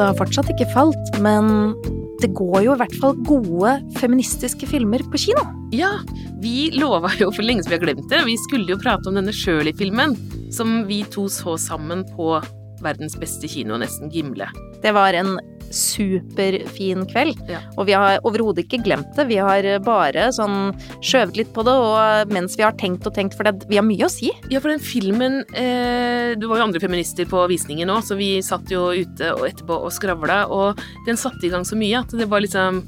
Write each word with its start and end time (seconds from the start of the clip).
patriarkatet 0.00 0.08
har 0.08 0.16
fortsatt 0.16 0.50
ikke 0.54 0.68
falt, 0.72 1.10
men 1.20 1.74
det 2.20 2.30
går 2.36 2.64
jo 2.64 2.74
i 2.74 2.80
hvert 2.80 2.94
fall 3.00 3.16
gode 3.26 3.72
feministiske 3.98 4.68
filmer 4.68 5.02
på 5.12 5.18
kino. 5.20 5.42
Ja, 5.76 6.00
vi 6.40 6.70
lova 6.72 7.10
jo 7.20 7.30
for 7.32 7.44
lenge 7.44 7.64
som 7.64 7.72
vi 7.72 7.78
har 7.78 7.84
glemt 7.84 8.08
det. 8.08 8.22
Vi 8.24 8.36
skulle 8.46 8.72
jo 8.72 8.80
prate 8.80 9.08
om 9.08 9.18
denne 9.18 9.32
Shirley-filmen 9.32 10.16
som 10.52 10.86
vi 10.88 11.02
to 11.12 11.28
så 11.28 11.56
sammen 11.60 12.04
på 12.16 12.38
verdens 12.80 13.16
beste 13.20 13.48
kino, 13.48 13.76
nesten 13.76 14.10
Gimle. 14.12 14.48
Det 14.80 14.94
var 14.96 15.12
en 15.14 15.36
superfin 15.70 17.04
kveld, 17.10 17.38
Ja. 17.48 17.60
og 17.78 17.86
vi 17.86 17.92
har 17.96 18.18
overhodet 18.26 18.64
ikke 18.66 18.82
glemt 18.84 19.14
det. 19.16 19.26
Vi 19.28 19.36
har 19.36 19.62
bare 19.84 20.28
sånn 20.34 20.74
skjøvet 21.00 21.36
litt 21.36 21.52
på 21.54 21.64
det, 21.64 21.72
og 21.74 22.28
mens 22.32 22.56
vi 22.56 22.62
har 22.64 22.72
tenkt 22.72 23.06
og 23.06 23.14
tenkt, 23.14 23.34
for 23.36 23.44
det, 23.44 23.66
vi 23.68 23.76
har 23.76 23.84
mye 23.86 24.06
å 24.06 24.10
si. 24.10 24.30
Ja, 24.50 24.60
for 24.60 24.68
den 24.70 24.80
filmen 24.80 25.40
eh, 25.54 26.34
Det 26.34 26.46
var 26.48 26.58
jo 26.60 26.64
andre 26.68 26.80
feminister 26.80 27.24
på 27.26 27.48
visningen 27.48 27.88
òg, 27.90 28.02
så 28.06 28.16
vi 28.16 28.40
satt 28.42 28.68
jo 28.70 28.90
ute 28.94 29.32
og 29.34 29.46
etterpå 29.48 29.80
og 29.84 29.90
skravla, 29.92 30.44
og 30.50 30.78
den 31.06 31.16
satte 31.16 31.42
i 31.44 31.50
gang 31.50 31.62
så 31.66 31.76
mye 31.76 32.00
at 32.00 32.08
det 32.10 32.28
var 32.30 32.40
liksom 32.40 32.82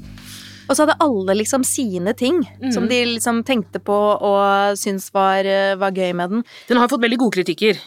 Og 0.69 0.77
så 0.77 0.85
hadde 0.85 0.95
alle 1.03 1.33
liksom 1.35 1.63
sine 1.65 2.13
ting 2.15 2.41
som 2.71 2.83
Mhm. 2.85 2.89
de 2.89 3.05
liksom 3.17 3.43
tenkte 3.43 3.79
på 3.83 3.91
og 4.21 4.77
syntes 4.77 5.11
var, 5.13 5.43
eh, 5.45 5.75
var 5.75 5.91
gøy 5.91 6.13
med 6.15 6.29
den. 6.29 6.43
Den 6.69 6.77
har 6.77 6.87
fått 6.87 7.01
veldig 7.01 7.17
gode 7.19 7.35
kritikker. 7.43 7.77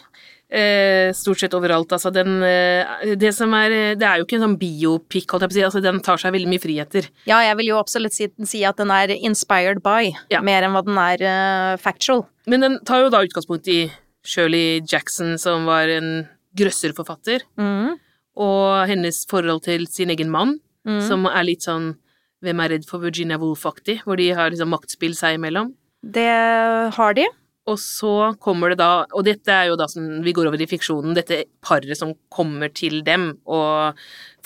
Eh, 0.47 1.11
stort 1.11 1.41
sett 1.41 1.55
overalt. 1.57 1.91
Altså, 1.91 2.07
den 2.15 2.37
eh, 2.47 3.15
Det 3.19 3.33
som 3.35 3.51
er 3.57 3.73
eh, 3.75 3.95
Det 3.99 4.05
er 4.07 4.21
jo 4.21 4.23
ikke 4.23 4.37
en 4.37 4.45
sånn 4.45 4.59
biopic, 4.61 5.25
holdt 5.27 5.43
jeg 5.43 5.51
på 5.51 5.53
å 5.53 5.57
si. 5.57 5.65
Altså, 5.67 5.81
den 5.83 5.99
tar 6.05 6.21
seg 6.21 6.31
veldig 6.31 6.51
mye 6.53 6.63
friheter. 6.63 7.09
Ja, 7.27 7.41
jeg 7.43 7.57
vil 7.59 7.73
jo 7.73 7.81
absolutt 7.81 8.15
si, 8.15 8.29
si 8.47 8.63
at 8.63 8.79
den 8.79 8.93
er 8.95 9.11
inspired 9.17 9.83
by, 9.83 10.13
Ja. 10.31 10.39
mer 10.41 10.63
enn 10.63 10.71
hva 10.71 10.85
den 10.87 10.99
er 11.03 11.23
uh, 11.27 11.77
factual. 11.83 12.23
Men 12.47 12.63
den 12.63 12.79
tar 12.87 13.03
jo 13.03 13.11
da 13.11 13.25
utgangspunkt 13.27 13.67
i 13.67 13.91
Shirley 14.23 14.79
Jackson, 14.87 15.35
som 15.37 15.67
var 15.67 15.91
en 15.91 16.29
grøsserforfatter, 16.57 17.43
mm. 17.59 17.99
og 18.39 18.87
hennes 18.87 19.19
forhold 19.27 19.65
til 19.67 19.85
sin 19.91 20.09
egen 20.15 20.31
mann, 20.31 20.61
mm. 20.87 21.01
som 21.09 21.27
er 21.27 21.43
litt 21.43 21.67
sånn 21.67 21.97
Hvem 22.45 22.59
er 22.61 22.69
redd 22.69 22.83
for 22.85 23.01
Virginia 23.01 23.39
Woolf-aktig, 23.41 24.03
hvor 24.05 24.19
de 24.19 24.27
har 24.37 24.51
liksom 24.53 24.69
maktspill 24.69 25.15
seg 25.17 25.39
imellom. 25.39 25.71
Det 26.05 26.29
har 26.93 27.15
de. 27.17 27.23
Og 27.67 27.75
så 27.83 28.11
kommer 28.39 28.71
det 28.71 28.77
da, 28.79 29.05
og 29.11 29.25
dette 29.27 29.51
er 29.51 29.67
jo 29.67 29.75
da 29.79 29.87
som 29.91 30.21
vi 30.23 30.31
går 30.35 30.47
over 30.47 30.61
i 30.63 30.67
fiksjonen, 30.71 31.13
dette 31.17 31.41
paret 31.61 31.97
som 31.99 32.13
kommer 32.31 32.71
til 32.73 33.01
dem 33.03 33.33
og 33.45 33.97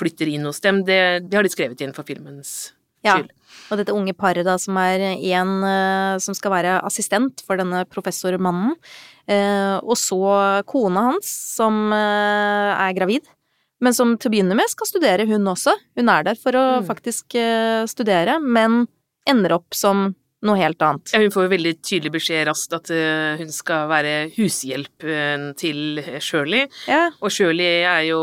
flytter 0.01 0.31
inn 0.31 0.47
hos 0.49 0.59
dem, 0.63 0.79
det, 0.87 0.97
det 1.29 1.37
har 1.37 1.45
de 1.45 1.51
skrevet 1.53 1.81
inn 1.85 1.93
for 1.93 2.07
filmens 2.07 2.71
Ja. 3.05 3.15
skyld. 3.19 3.29
Og 3.71 3.77
dette 3.79 3.93
unge 3.93 4.13
paret 4.17 4.45
da, 4.45 4.57
som 4.61 4.77
er 4.77 4.99
en 5.17 5.51
eh, 5.65 6.17
som 6.21 6.33
skal 6.37 6.51
være 6.53 6.79
assistent 6.85 7.41
for 7.45 7.57
denne 7.61 7.83
professormannen. 7.89 8.73
Eh, 9.27 9.77
og 9.81 9.95
så 9.97 10.63
kona 10.69 11.11
hans, 11.11 11.29
som 11.57 11.91
eh, 11.93 12.71
er 12.87 12.93
gravid. 12.97 13.25
Men 13.81 13.93
som 13.97 14.15
til 14.17 14.29
å 14.29 14.33
begynne 14.35 14.57
med 14.57 14.69
skal 14.69 14.85
studere, 14.89 15.25
hun 15.29 15.45
også. 15.49 15.73
Hun 15.97 16.09
er 16.13 16.23
der 16.23 16.35
for 16.37 16.53
å 16.53 16.65
Mm. 16.81 16.85
faktisk 16.89 17.37
studere, 17.89 18.39
men 18.41 18.87
ender 19.25 19.53
opp 19.57 19.73
som 19.73 20.11
noe 20.47 20.57
helt 20.57 20.81
annet. 20.81 21.11
Ja, 21.13 21.21
hun 21.21 21.31
får 21.33 21.45
jo 21.45 21.51
veldig 21.53 21.73
tydelig 21.85 22.11
beskjed 22.15 22.45
raskt 22.49 22.73
at 22.77 22.91
uh, 22.93 23.37
hun 23.41 23.51
skal 23.53 23.87
være 23.91 24.13
hushjelp 24.35 25.05
eh, 25.05 25.47
til 25.61 26.01
Shirley. 26.23 26.67
Ja, 26.89 27.09
Og 27.21 27.33
Shirley 27.33 27.83
er 27.85 28.03
jo 28.09 28.19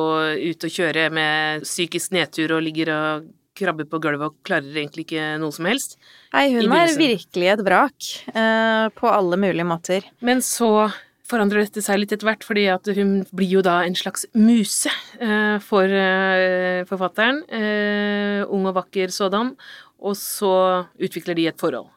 ute 0.50 0.66
å 0.70 0.74
kjøre 0.78 1.08
med 1.14 1.66
psykisk 1.66 2.14
nedtur 2.16 2.56
og 2.58 2.64
ligger 2.66 2.92
og 2.96 3.28
krabber 3.58 3.88
på 3.90 3.98
gulvet 3.98 4.30
og 4.30 4.36
klarer 4.46 4.70
egentlig 4.78 5.08
ikke 5.08 5.32
noe 5.42 5.54
som 5.54 5.66
helst. 5.66 5.96
Nei, 6.34 6.44
hun 6.54 6.70
er 6.76 6.92
virkelig 6.98 7.52
et 7.54 7.62
vrak. 7.66 8.10
uh, 8.34 8.86
på 8.94 9.10
alle 9.10 9.38
mulige 9.40 9.66
måter. 9.66 10.06
Men 10.22 10.42
så 10.46 10.88
forandrer 11.28 11.66
dette 11.66 11.82
seg 11.84 12.00
litt 12.00 12.14
etter 12.14 12.28
hvert, 12.28 12.46
fordi 12.46 12.64
at 12.72 12.88
hun 12.96 13.18
blir 13.36 13.58
jo 13.58 13.62
da 13.66 13.82
en 13.84 13.96
slags 13.98 14.24
muse 14.38 14.88
eh, 15.20 15.58
for 15.60 15.84
eh, 15.84 16.86
forfatteren. 16.88 17.42
eh, 17.52 18.40
ung 18.48 18.64
og 18.70 18.78
vakker 18.78 19.12
sådan. 19.12 19.52
Og 20.00 20.14
så 20.16 20.86
utvikler 20.96 21.36
de 21.36 21.48
et 21.50 21.60
forhold. 21.60 21.90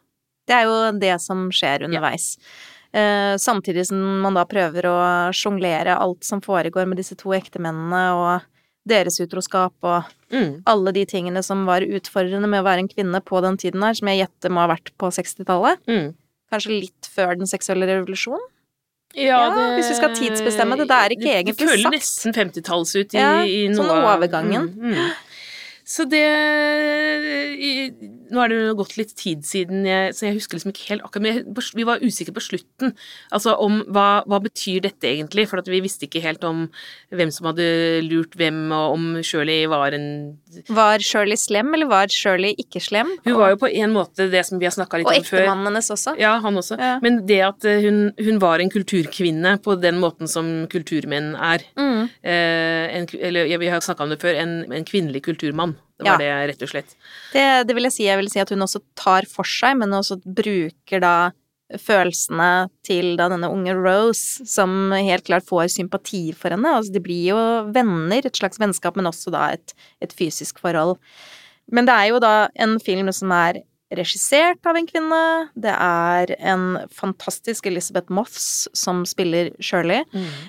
Det 0.51 0.57
er 0.59 0.67
jo 0.67 0.77
det 0.99 1.15
som 1.23 1.47
skjer 1.55 1.87
underveis. 1.87 2.33
Eh, 2.91 3.37
samtidig 3.39 3.85
som 3.87 3.99
man 4.25 4.35
da 4.35 4.43
prøver 4.43 4.83
å 4.89 4.95
sjonglere 5.31 5.95
alt 5.95 6.27
som 6.27 6.41
foregår 6.43 6.89
med 6.91 6.99
disse 6.99 7.15
to 7.15 7.31
ektemennene 7.37 8.01
og 8.19 8.47
deres 8.89 9.19
utroskap 9.23 9.73
og 9.85 10.09
Mm. 10.31 10.63
alle 10.65 10.91
de 10.95 11.01
tingene 11.05 11.41
som 11.43 11.65
var 11.67 11.83
utfordrende 11.83 12.47
med 12.47 12.61
å 12.61 12.65
være 12.65 12.79
en 12.85 12.87
kvinne 12.87 13.19
på 13.23 13.41
den 13.43 13.57
tiden 13.59 13.83
her, 13.83 13.93
som 13.93 14.07
jeg 14.07 14.21
gjetter 14.25 14.49
må 14.49 14.61
ha 14.63 14.69
vært 14.71 14.91
på 14.97 15.09
60-tallet. 15.11 15.77
Mm. 15.91 16.13
Kanskje 16.51 16.71
litt 16.81 17.09
før 17.15 17.35
den 17.37 17.47
seksuelle 17.51 17.85
revolusjonen? 17.89 18.45
Ja, 19.13 19.41
Ja, 19.51 19.75
hvis 19.75 19.89
vi 19.91 19.95
skal 19.99 20.15
tidsbestemme 20.15 20.77
det, 20.79 20.87
det 20.87 20.95
er 20.97 21.09
ikke 21.17 21.31
egentlig 21.35 21.57
Det 21.57 21.67
føler 21.67 21.91
nesten 21.91 22.31
50-talls 22.33 22.95
ut 22.95 23.13
i, 23.13 23.19
Ja, 23.19 23.43
i 23.43 23.67
noe 23.67 23.83
sånn 23.83 24.05
overgangen. 24.07 24.69
Mm, 24.71 24.95
mm. 24.95 25.11
Så 25.83 26.05
det 26.07 26.23
i, 27.59 27.91
Nå 28.31 28.41
er 28.43 28.51
det 28.51 28.59
jo 28.59 28.75
gått 28.79 28.95
litt 28.99 29.13
tid 29.19 29.43
siden 29.47 29.85
jeg 29.87 30.15
Så 30.15 30.27
jeg 30.27 30.37
husker 30.37 30.57
liksom 30.57 30.73
ikke 30.73 30.87
helt 30.89 31.05
akkurat 31.05 31.25
Men 31.25 31.41
jeg, 31.41 31.71
vi 31.77 31.85
var 31.87 32.03
usikre 32.03 32.35
på 32.35 32.43
slutten. 32.43 32.93
Altså 33.33 33.55
om 33.61 33.81
hva, 33.91 34.23
hva 34.29 34.39
betyr 34.43 34.81
dette 34.85 35.09
egentlig? 35.09 35.47
For 35.49 35.61
vi 35.71 35.81
visste 35.83 36.07
ikke 36.07 36.23
helt 36.23 36.43
om 36.47 36.65
hvem 37.13 37.31
som 37.33 37.49
hadde 37.49 37.65
lurt 38.05 38.35
hvem, 38.39 38.63
og 38.75 38.95
om 38.95 39.05
Shirley 39.25 39.67
var 39.71 39.95
en 39.95 40.07
Var 40.71 41.03
Shirley 41.05 41.39
slem, 41.39 41.73
eller 41.75 41.89
var 41.91 42.11
Shirley 42.11 42.55
ikke 42.61 42.81
slem? 42.83 43.11
Hun 43.25 43.37
var 43.39 43.53
jo 43.53 43.61
på 43.61 43.69
en 43.71 43.93
måte 43.95 44.27
det 44.31 44.43
som 44.47 44.61
vi 44.61 44.67
har 44.67 44.75
snakka 44.75 45.01
litt 45.01 45.09
og 45.09 45.17
om 45.19 45.27
før. 45.27 45.43
ektemannen 45.43 45.69
hennes 45.71 45.91
også. 45.93 46.15
Ja, 46.21 46.33
han 46.43 46.59
også. 46.61 46.79
Ja. 46.79 46.95
Men 47.03 47.21
det 47.29 47.39
at 47.45 47.67
eh, 47.67 47.83
hun, 47.85 48.01
hun 48.19 48.41
var 48.41 48.63
en 48.63 48.71
kulturkvinne 48.73 49.57
på 49.63 49.77
den 49.81 50.01
måten 50.01 50.29
som 50.31 50.51
kulturmenn 50.71 51.33
er. 51.35 51.65
Mm. 51.79 52.09
Eh, 52.23 52.97
en, 52.97 53.07
eller 53.19 53.49
ja, 53.51 53.61
vi 53.61 53.71
har 53.71 53.83
snakka 53.83 54.07
om 54.07 54.13
det 54.13 54.21
før, 54.23 54.37
en, 54.41 54.59
en 54.71 54.87
kvinnelig 54.87 55.23
kulturmann. 55.27 55.77
Det 56.01 56.09
var 56.09 56.21
det, 56.21 56.31
rett 56.51 56.65
og 56.65 56.71
slett. 56.73 56.95
Det, 57.33 57.45
det 57.67 57.77
vil 57.77 57.87
jeg 57.87 57.95
si. 57.97 58.07
Jeg 58.07 58.19
vil 58.21 58.31
si 58.33 58.41
at 58.43 58.51
hun 58.53 58.65
også 58.65 58.81
tar 58.99 59.27
for 59.29 59.47
seg, 59.47 59.77
men 59.81 59.93
også 59.97 60.19
bruker 60.25 61.03
da 61.03 61.15
følelsene 61.79 62.69
til 62.83 63.13
da 63.19 63.29
denne 63.31 63.47
unge 63.51 63.75
Rose, 63.77 64.43
som 64.49 64.91
helt 64.91 65.23
klart 65.27 65.47
får 65.47 65.69
sympati 65.75 66.23
for 66.35 66.51
henne. 66.51 66.73
Altså, 66.77 66.91
de 66.95 67.03
blir 67.03 67.29
jo 67.31 67.41
venner, 67.71 68.25
et 68.25 68.35
slags 68.37 68.59
vennskap, 68.59 68.97
men 68.99 69.07
også 69.07 69.31
da 69.31 69.51
et, 69.55 69.75
et 70.03 70.15
fysisk 70.15 70.59
forhold. 70.59 70.97
Men 71.71 71.87
det 71.87 71.95
er 71.95 72.09
jo 72.11 72.19
da 72.23 72.33
en 72.59 72.79
film 72.83 73.11
som 73.15 73.31
er 73.35 73.61
regissert 73.91 74.63
av 74.67 74.77
en 74.79 74.87
kvinne. 74.87 75.21
Det 75.59 75.71
er 75.71 76.31
en 76.39 76.65
fantastisk 76.95 77.67
Elizabeth 77.67 78.11
Moths 78.11 78.67
som 78.77 79.03
spiller 79.07 79.51
Shirley. 79.59 80.05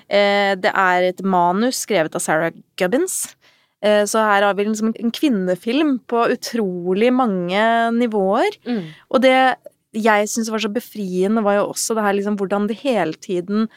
Eh, 0.08 0.54
det 0.58 0.70
er 0.70 1.08
et 1.10 1.22
manus 1.26 1.82
skrevet 1.86 2.14
av 2.18 2.22
Sarah 2.22 2.54
Gubbins. 2.78 3.34
Eh, 3.82 4.04
Så 4.06 4.18
her 4.22 4.42
har 4.46 4.54
vi 4.54 4.64
liksom 4.64 4.94
en 4.94 5.10
kvinnefilm 5.10 5.98
på 6.06 6.26
utrolig 6.30 7.12
mange 7.12 7.62
nivåer. 7.98 8.56
Mm. 8.66 8.84
Og 9.10 9.22
det 9.22 9.56
jeg 9.92 10.28
syns 10.28 10.48
var 10.50 10.58
så 10.62 10.70
befriende, 10.72 11.42
var 11.44 11.58
jo 11.58 11.70
også 11.72 11.94
det 11.98 12.02
her 12.06 12.14
liksom 12.14 12.36
hvordan 12.38 12.68
det 12.68 12.78
hele 12.80 13.12
tiden 13.12 13.68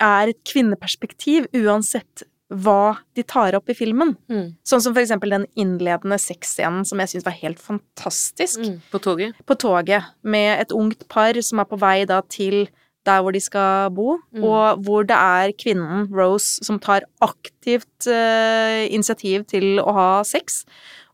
er 0.00 0.28
et 0.32 0.38
kvinneperspektiv, 0.48 1.46
uansett 1.52 2.22
hva 2.52 2.98
de 3.16 3.22
tar 3.24 3.54
opp 3.56 3.68
i 3.72 3.74
filmen. 3.76 4.14
Mm. 4.28 4.54
Sånn 4.64 4.80
som 4.84 4.92
for 4.94 5.00
eksempel 5.02 5.30
den 5.32 5.46
innledende 5.56 6.18
sexscenen 6.20 6.84
som 6.88 7.00
jeg 7.00 7.08
syns 7.14 7.24
var 7.24 7.36
helt 7.40 7.58
fantastisk 7.60 8.60
Mm. 8.60 8.80
På 8.92 8.98
toget. 9.00 9.34
på 9.46 9.54
toget 9.58 10.04
med 10.22 10.60
et 10.60 10.72
ungt 10.72 11.08
par 11.08 11.32
som 11.40 11.60
er 11.60 11.64
på 11.64 11.78
vei 11.78 12.04
da 12.04 12.20
til 12.22 12.68
der 13.06 13.20
hvor 13.22 13.32
de 13.34 13.40
skal 13.40 13.90
bo, 13.90 14.18
Mm. 14.32 14.44
og 14.44 14.78
hvor 14.84 15.02
det 15.06 15.16
er 15.16 15.52
kvinnen, 15.58 16.08
Rose, 16.14 16.64
som 16.64 16.78
tar 16.78 17.02
aktivt 17.20 18.06
eh, 18.06 18.86
initiativ 18.92 19.44
til 19.50 19.78
å 19.80 19.92
ha 19.92 20.22
sex. 20.22 20.64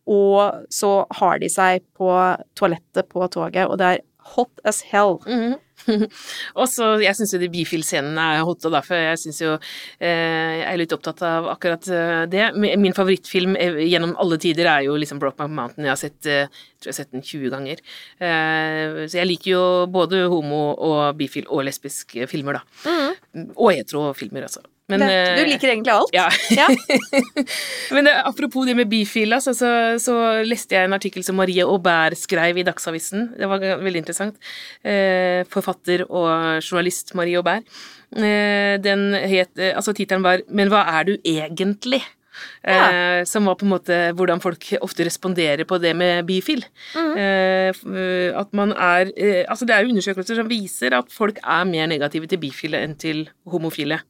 Og 0.09 0.65
så 0.73 1.05
har 1.21 1.39
de 1.39 1.49
seg 1.53 1.83
på 1.97 2.09
toalettet 2.57 3.09
på 3.09 3.27
toget, 3.31 3.67
og 3.69 3.79
det 3.79 3.87
er 3.87 3.99
hot 4.35 4.51
as 4.65 4.81
hell. 4.93 5.19
Mhm. 5.27 5.57
og 6.61 6.67
så, 6.71 6.89
Jeg 7.03 7.17
syns 7.17 7.33
jo 7.35 7.41
de 7.43 7.49
bifil-scenene 7.53 8.25
er 8.37 8.45
hot, 8.47 8.65
og 8.69 8.75
derfor 8.75 8.99
jeg 9.01 9.21
syns 9.23 9.41
jo 9.43 9.53
eh, 9.57 10.59
Jeg 10.61 10.67
er 10.73 10.81
litt 10.81 10.95
opptatt 10.97 11.23
av 11.27 11.49
akkurat 11.55 11.89
eh, 11.93 12.23
det. 12.31 12.47
Min 12.59 12.97
favorittfilm 12.97 13.57
eh, 13.57 13.81
gjennom 13.89 14.17
alle 14.21 14.39
tider 14.43 14.69
er 14.71 14.87
jo 14.89 14.97
liksom 15.01 15.21
Brokeback 15.23 15.51
Mountain. 15.53 15.87
Jeg 15.89 15.95
har 15.95 16.01
sett 16.01 16.29
eh, 16.31 16.47
jeg 16.49 16.83
tror 16.85 16.91
jeg 16.91 16.95
har 16.95 16.99
sett 17.01 17.15
den 17.17 17.25
20 17.27 17.53
ganger. 17.57 17.85
Eh, 18.23 19.05
så 19.11 19.19
jeg 19.21 19.31
liker 19.33 19.51
jo 19.57 19.63
både 19.91 20.25
homo- 20.31 20.77
og 20.79 21.17
bifil- 21.19 21.49
og 21.51 21.65
lesbiske 21.67 22.29
filmer, 22.31 22.61
da. 22.61 22.89
Og 23.57 23.73
hetero-filmer, 23.75 24.47
altså. 24.47 24.63
Men, 24.89 25.05
du 25.05 25.13
eh, 25.13 25.45
liker 25.45 25.69
egentlig 25.69 25.93
alt? 25.93 26.15
Ja. 26.17 26.29
Ja. 26.55 26.69
Men 27.95 28.09
eh, 28.09 28.21
apropos 28.25 28.65
det 28.69 28.77
med 28.79 28.89
bifil, 28.89 29.35
altså, 29.37 29.53
så, 29.57 29.71
så 30.01 30.17
leste 30.49 30.79
jeg 30.79 30.89
en 30.89 30.97
artikkel 30.97 31.25
som 31.27 31.37
Marie 31.37 31.67
Aubert 31.67 32.17
skrev 32.17 32.57
i 32.57 32.65
Dagsavisen. 32.65 33.31
Det 33.37 33.51
var 33.51 33.61
veldig 33.85 34.03
interessant. 34.03 34.39
Eh, 34.81 35.45
forfatter 35.53 36.07
og 36.09 36.63
journalist 36.65 37.13
Marie 37.19 37.37
Aubert. 37.41 37.69
Eh, 38.17 38.79
den 38.81 39.11
het 39.13 39.61
Altså, 39.69 39.93
tittelen 39.93 40.25
var 40.25 40.41
'Men 40.49 40.71
hva 40.73 40.87
er 40.97 41.05
du 41.05 41.17
egentlig?' 41.21 42.05
Eh, 42.63 43.23
som 43.29 43.49
var 43.49 43.59
på 43.59 43.67
en 43.67 43.73
måte 43.73 43.99
hvordan 44.17 44.43
folk 44.43 44.65
ofte 44.85 45.07
responderer 45.07 45.67
på 45.69 45.79
det 45.83 45.95
med 45.99 46.27
bifil. 46.29 46.65
Mm. 46.95 47.15
eh, 47.19 48.33
at 48.39 48.53
man 48.57 48.73
er 48.73 49.11
Altså, 49.49 49.65
det 49.67 49.75
er 49.75 49.85
jo 49.85 49.93
undersøkelser 49.93 50.39
som 50.39 50.51
viser 50.51 50.95
at 50.97 51.11
folk 51.13 51.39
er 51.43 51.65
mer 51.69 51.89
negative 51.91 52.29
til 52.29 52.41
bifile 52.43 52.81
enn 52.85 52.95
til 52.99 53.27
homofile. 53.49 54.01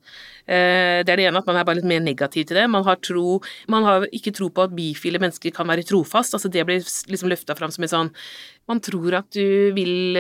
Det 0.49 1.13
er 1.13 1.21
det 1.21 1.27
ene 1.29 1.41
at 1.43 1.49
man 1.49 1.59
er 1.61 1.67
bare 1.69 1.77
litt 1.77 1.89
mer 1.89 2.01
negativ 2.01 2.47
til 2.49 2.57
det. 2.57 2.65
Man 2.73 2.85
har, 2.87 2.97
tro, 3.05 3.37
man 3.69 3.85
har 3.85 4.07
ikke 4.17 4.33
tro 4.33 4.49
på 4.49 4.65
at 4.65 4.73
bifile 4.73 5.21
mennesker 5.21 5.53
kan 5.53 5.69
være 5.69 5.85
trofast. 5.85 6.35
Altså 6.35 6.49
det 6.49 6.65
blir 6.65 6.81
liksom 6.81 7.29
løfta 7.29 7.57
fram 7.59 7.75
som 7.75 7.85
en 7.85 7.93
sånn 7.93 8.13
Man 8.69 8.81
tror 8.85 9.21
at 9.21 9.29
du 9.33 9.75
vil 9.77 10.17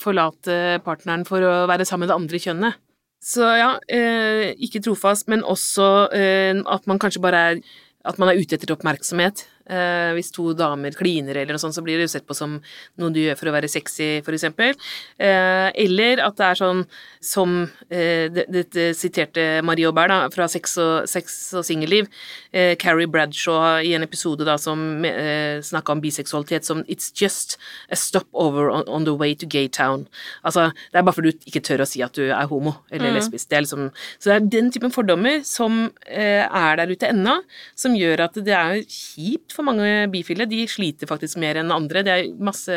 forlate 0.00 0.80
partneren 0.84 1.26
for 1.28 1.44
å 1.44 1.66
være 1.68 1.84
sammen 1.88 2.06
med 2.06 2.12
det 2.12 2.20
andre 2.20 2.40
kjønnet. 2.40 2.80
Så 3.20 3.44
ja, 3.44 3.74
eh, 3.92 4.54
ikke 4.56 4.80
trofast, 4.80 5.28
men 5.28 5.44
også 5.44 6.08
eh, 6.16 6.56
at 6.56 6.86
man 6.88 6.98
kanskje 6.98 7.20
bare 7.22 7.40
er 7.50 7.62
at 8.08 8.16
man 8.18 8.30
er 8.30 8.40
ute 8.40 8.56
etter 8.56 8.72
oppmerksomhet. 8.72 9.44
Eh, 9.70 10.10
hvis 10.16 10.32
to 10.34 10.48
damer 10.58 10.90
kliner 10.98 11.36
eller 11.38 11.54
noe 11.54 11.62
sånt, 11.62 11.76
så 11.76 11.82
blir 11.86 12.00
det 12.00 12.08
jo 12.08 12.14
sett 12.18 12.26
på 12.26 12.34
som 12.34 12.56
noe 12.98 13.12
du 13.14 13.20
gjør 13.22 13.38
for 13.38 13.50
å 13.50 13.54
være 13.54 13.68
sexy, 13.70 14.08
eksempel. 14.26 14.74
Eh, 15.20 15.70
eller 15.84 16.18
at 16.24 16.36
det 16.40 16.46
er 16.48 16.58
sånn 16.58 16.80
som 17.22 17.70
eh, 17.90 18.26
det- 18.34 18.48
dette 18.50 18.88
siterte 18.98 19.62
Marie 19.62 19.86
Aubert 19.86 20.08
da, 20.08 20.28
fra 20.32 20.48
Sex 20.48 20.76
og, 20.78 21.06
sex 21.08 21.52
og 21.54 21.64
singelliv, 21.64 22.08
eh, 22.52 22.74
Carrie 22.76 23.06
Bradshaw 23.06 23.78
i 23.84 23.94
en 23.94 24.02
episode 24.02 24.44
da 24.44 24.56
som 24.58 25.04
eh, 25.04 25.60
snakka 25.60 25.92
om 25.92 26.00
biseksualitet 26.02 26.64
som 26.64 26.82
It's 26.90 27.12
just 27.14 27.56
a 27.90 27.96
stopover 27.96 28.70
on, 28.70 28.84
on 28.88 29.04
the 29.04 29.14
way 29.14 29.34
to 29.34 29.46
gay 29.46 29.68
town. 29.68 30.08
Altså, 30.44 30.72
det 30.92 30.98
er 30.98 31.02
bare 31.06 31.14
fordi 31.14 31.32
du 31.36 31.46
ikke 31.50 31.62
tør 31.62 31.84
å 31.84 31.86
si 31.88 32.02
at 32.02 32.12
du 32.16 32.24
er 32.30 32.46
homo 32.50 32.74
eller 32.90 33.12
lesbisk. 33.20 33.48
Det 33.48 33.58
er 33.58 33.62
liksom, 33.66 33.90
så 34.18 34.30
det 34.30 34.36
er 34.36 34.48
den 34.56 34.70
typen 34.72 34.90
fordommer 34.90 35.44
som 35.46 35.92
eh, 36.06 36.42
er 36.48 36.76
der 36.80 36.90
ute 36.90 37.06
ennå, 37.12 37.42
som 37.76 37.94
gjør 37.94 38.24
at 38.26 38.34
det 38.40 38.56
er 38.56 38.80
kjipt 38.88 39.52
for 39.52 39.59
mange 39.64 40.08
bifile. 40.12 40.46
De 40.48 40.64
sliter 40.70 41.08
faktisk 41.10 41.38
mer 41.40 41.60
enn 41.60 41.72
andre. 41.74 42.02
Det 42.06 42.12
er 42.12 42.28
masse 42.42 42.74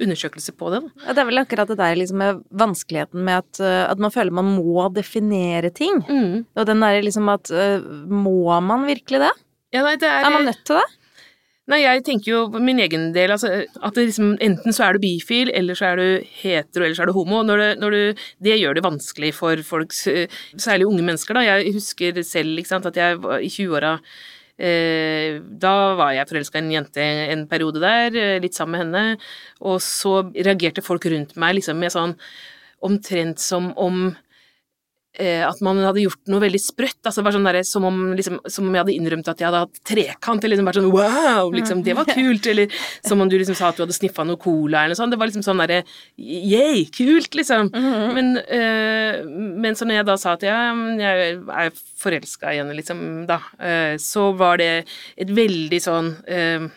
undersøkelser 0.00 0.56
på 0.58 0.70
det. 0.72 0.80
Ja, 1.04 1.12
det 1.12 1.22
er 1.22 1.28
vel 1.28 1.42
akkurat 1.42 1.70
det 1.72 1.78
der 1.80 1.98
liksom 1.98 2.22
med 2.22 2.40
vanskeligheten 2.62 3.22
med 3.26 3.42
at, 3.42 3.60
eh, 3.60 3.84
at 3.90 4.00
man 4.02 4.14
føler 4.14 4.34
man 4.34 4.54
må 4.56 4.88
definere 4.94 5.72
ting. 5.74 6.00
Mm. 6.08 6.42
Og 6.56 6.66
den 6.68 6.82
derre 6.84 7.04
liksom 7.04 7.28
at 7.32 7.50
eh, 7.50 7.84
Må 8.08 8.60
man 8.64 8.86
virkelig 8.88 9.22
det? 9.22 9.32
Ja, 9.72 9.84
nei, 9.84 9.96
det 9.96 10.08
er, 10.08 10.26
Er 10.26 10.34
man 10.34 10.44
nødt 10.48 10.64
til 10.68 10.80
det? 10.80 10.88
Nei, 11.70 11.78
jeg 11.84 12.02
tenker 12.04 12.28
jo 12.32 12.40
på 12.50 12.60
min 12.60 12.80
egen 12.82 13.12
del, 13.14 13.30
altså, 13.30 13.48
at 13.62 13.94
det 13.94 14.08
liksom, 14.08 14.32
enten 14.42 14.74
så 14.74 14.88
er 14.88 14.96
du 14.96 15.04
bifil, 15.04 15.52
eller 15.54 15.78
så 15.78 15.92
er 15.92 16.00
du 16.00 16.30
hetero, 16.40 16.82
eller 16.82 16.96
så 16.98 17.04
er 17.04 17.12
du 17.12 17.14
homo. 17.14 17.44
Når 17.46 17.62
det, 17.62 17.68
når 17.78 17.94
du, 17.94 18.24
det 18.42 18.58
gjør 18.58 18.76
det 18.76 18.82
vanskelig 18.84 19.30
for 19.36 19.62
folk, 19.64 19.94
særlig 19.94 20.88
unge 20.90 21.06
mennesker, 21.06 21.38
da. 21.38 21.44
Jeg 21.46 21.76
husker 21.78 22.18
selv, 22.26 22.58
sant, 22.66 22.90
at 22.90 22.98
jeg 22.98 23.22
var 23.22 23.46
i 23.46 23.48
20-åra 23.54 23.94
Eh, 23.94 24.41
da 24.62 25.74
var 25.98 26.12
jeg 26.14 26.28
forelska 26.30 26.60
i 26.60 26.62
en 26.62 26.72
jente 26.76 27.06
en 27.34 27.46
periode 27.50 27.82
der, 27.82 28.14
eh, 28.14 28.40
litt 28.42 28.54
sammen 28.54 28.76
med 28.76 28.84
henne, 28.84 29.20
og 29.60 29.80
så 29.82 30.20
reagerte 30.32 30.84
folk 30.84 31.06
rundt 31.10 31.34
meg 31.36 31.56
liksom 31.58 31.80
med 31.82 31.94
sånn 31.94 32.14
omtrent 32.82 33.42
som 33.42 33.72
om 33.76 34.04
eh, 34.10 34.20
at 35.12 35.58
man 35.60 35.76
hadde 35.84 36.06
gjort 36.06 36.30
noe 36.32 36.40
veldig 36.40 36.60
sprøtt. 36.62 37.00
Altså 37.04 37.20
bare 37.20 37.36
sånn 37.36 37.44
der, 37.44 37.58
som, 37.68 37.84
om, 37.84 37.98
liksom, 38.16 38.38
som 38.48 38.64
om 38.64 38.72
jeg 38.72 38.80
hadde 38.80 38.94
innrømt 38.94 39.28
at 39.28 39.42
jeg 39.42 39.48
hadde 39.50 39.60
hatt 39.66 39.80
trekant, 39.84 40.40
eller 40.40 40.56
liksom 40.56 40.68
bare 40.70 40.80
sånn 40.80 40.92
wow, 40.94 41.50
liksom, 41.52 41.82
det 41.84 41.96
var 41.98 42.08
kult, 42.16 42.48
eller 42.48 42.72
som 43.04 43.20
om 43.20 43.28
du 43.28 43.36
liksom 43.36 43.58
sa 43.58 43.68
at 43.68 43.76
du 43.76 43.84
hadde 43.84 43.96
sniffa 43.96 44.24
noe 44.24 44.40
cola, 44.40 44.86
eller 44.86 44.94
noe 44.94 45.00
sånt. 45.02 45.12
Det 45.12 45.20
var 45.20 45.28
liksom 45.28 45.44
sånn 45.44 45.60
derre 45.60 45.82
Yeah, 46.16 46.80
kult, 46.96 47.36
liksom. 47.36 47.70
Men, 48.16 48.36
øh, 48.40 49.28
men 49.62 49.76
så 49.76 49.86
når 49.88 50.00
jeg 50.00 50.08
da 50.08 50.16
sa 50.20 50.34
at 50.36 50.46
ja, 50.46 50.58
jeg 51.00 51.38
er 51.42 51.76
forelska 52.02 52.52
i 52.52 52.60
henne, 52.60 52.76
liksom, 52.78 53.02
da, 53.28 53.40
øh, 53.60 53.94
så 54.02 54.30
var 54.38 54.60
det 54.62 54.72
et 55.16 55.30
veldig 55.32 55.80
sånn 55.82 56.12
øh, 56.26 56.68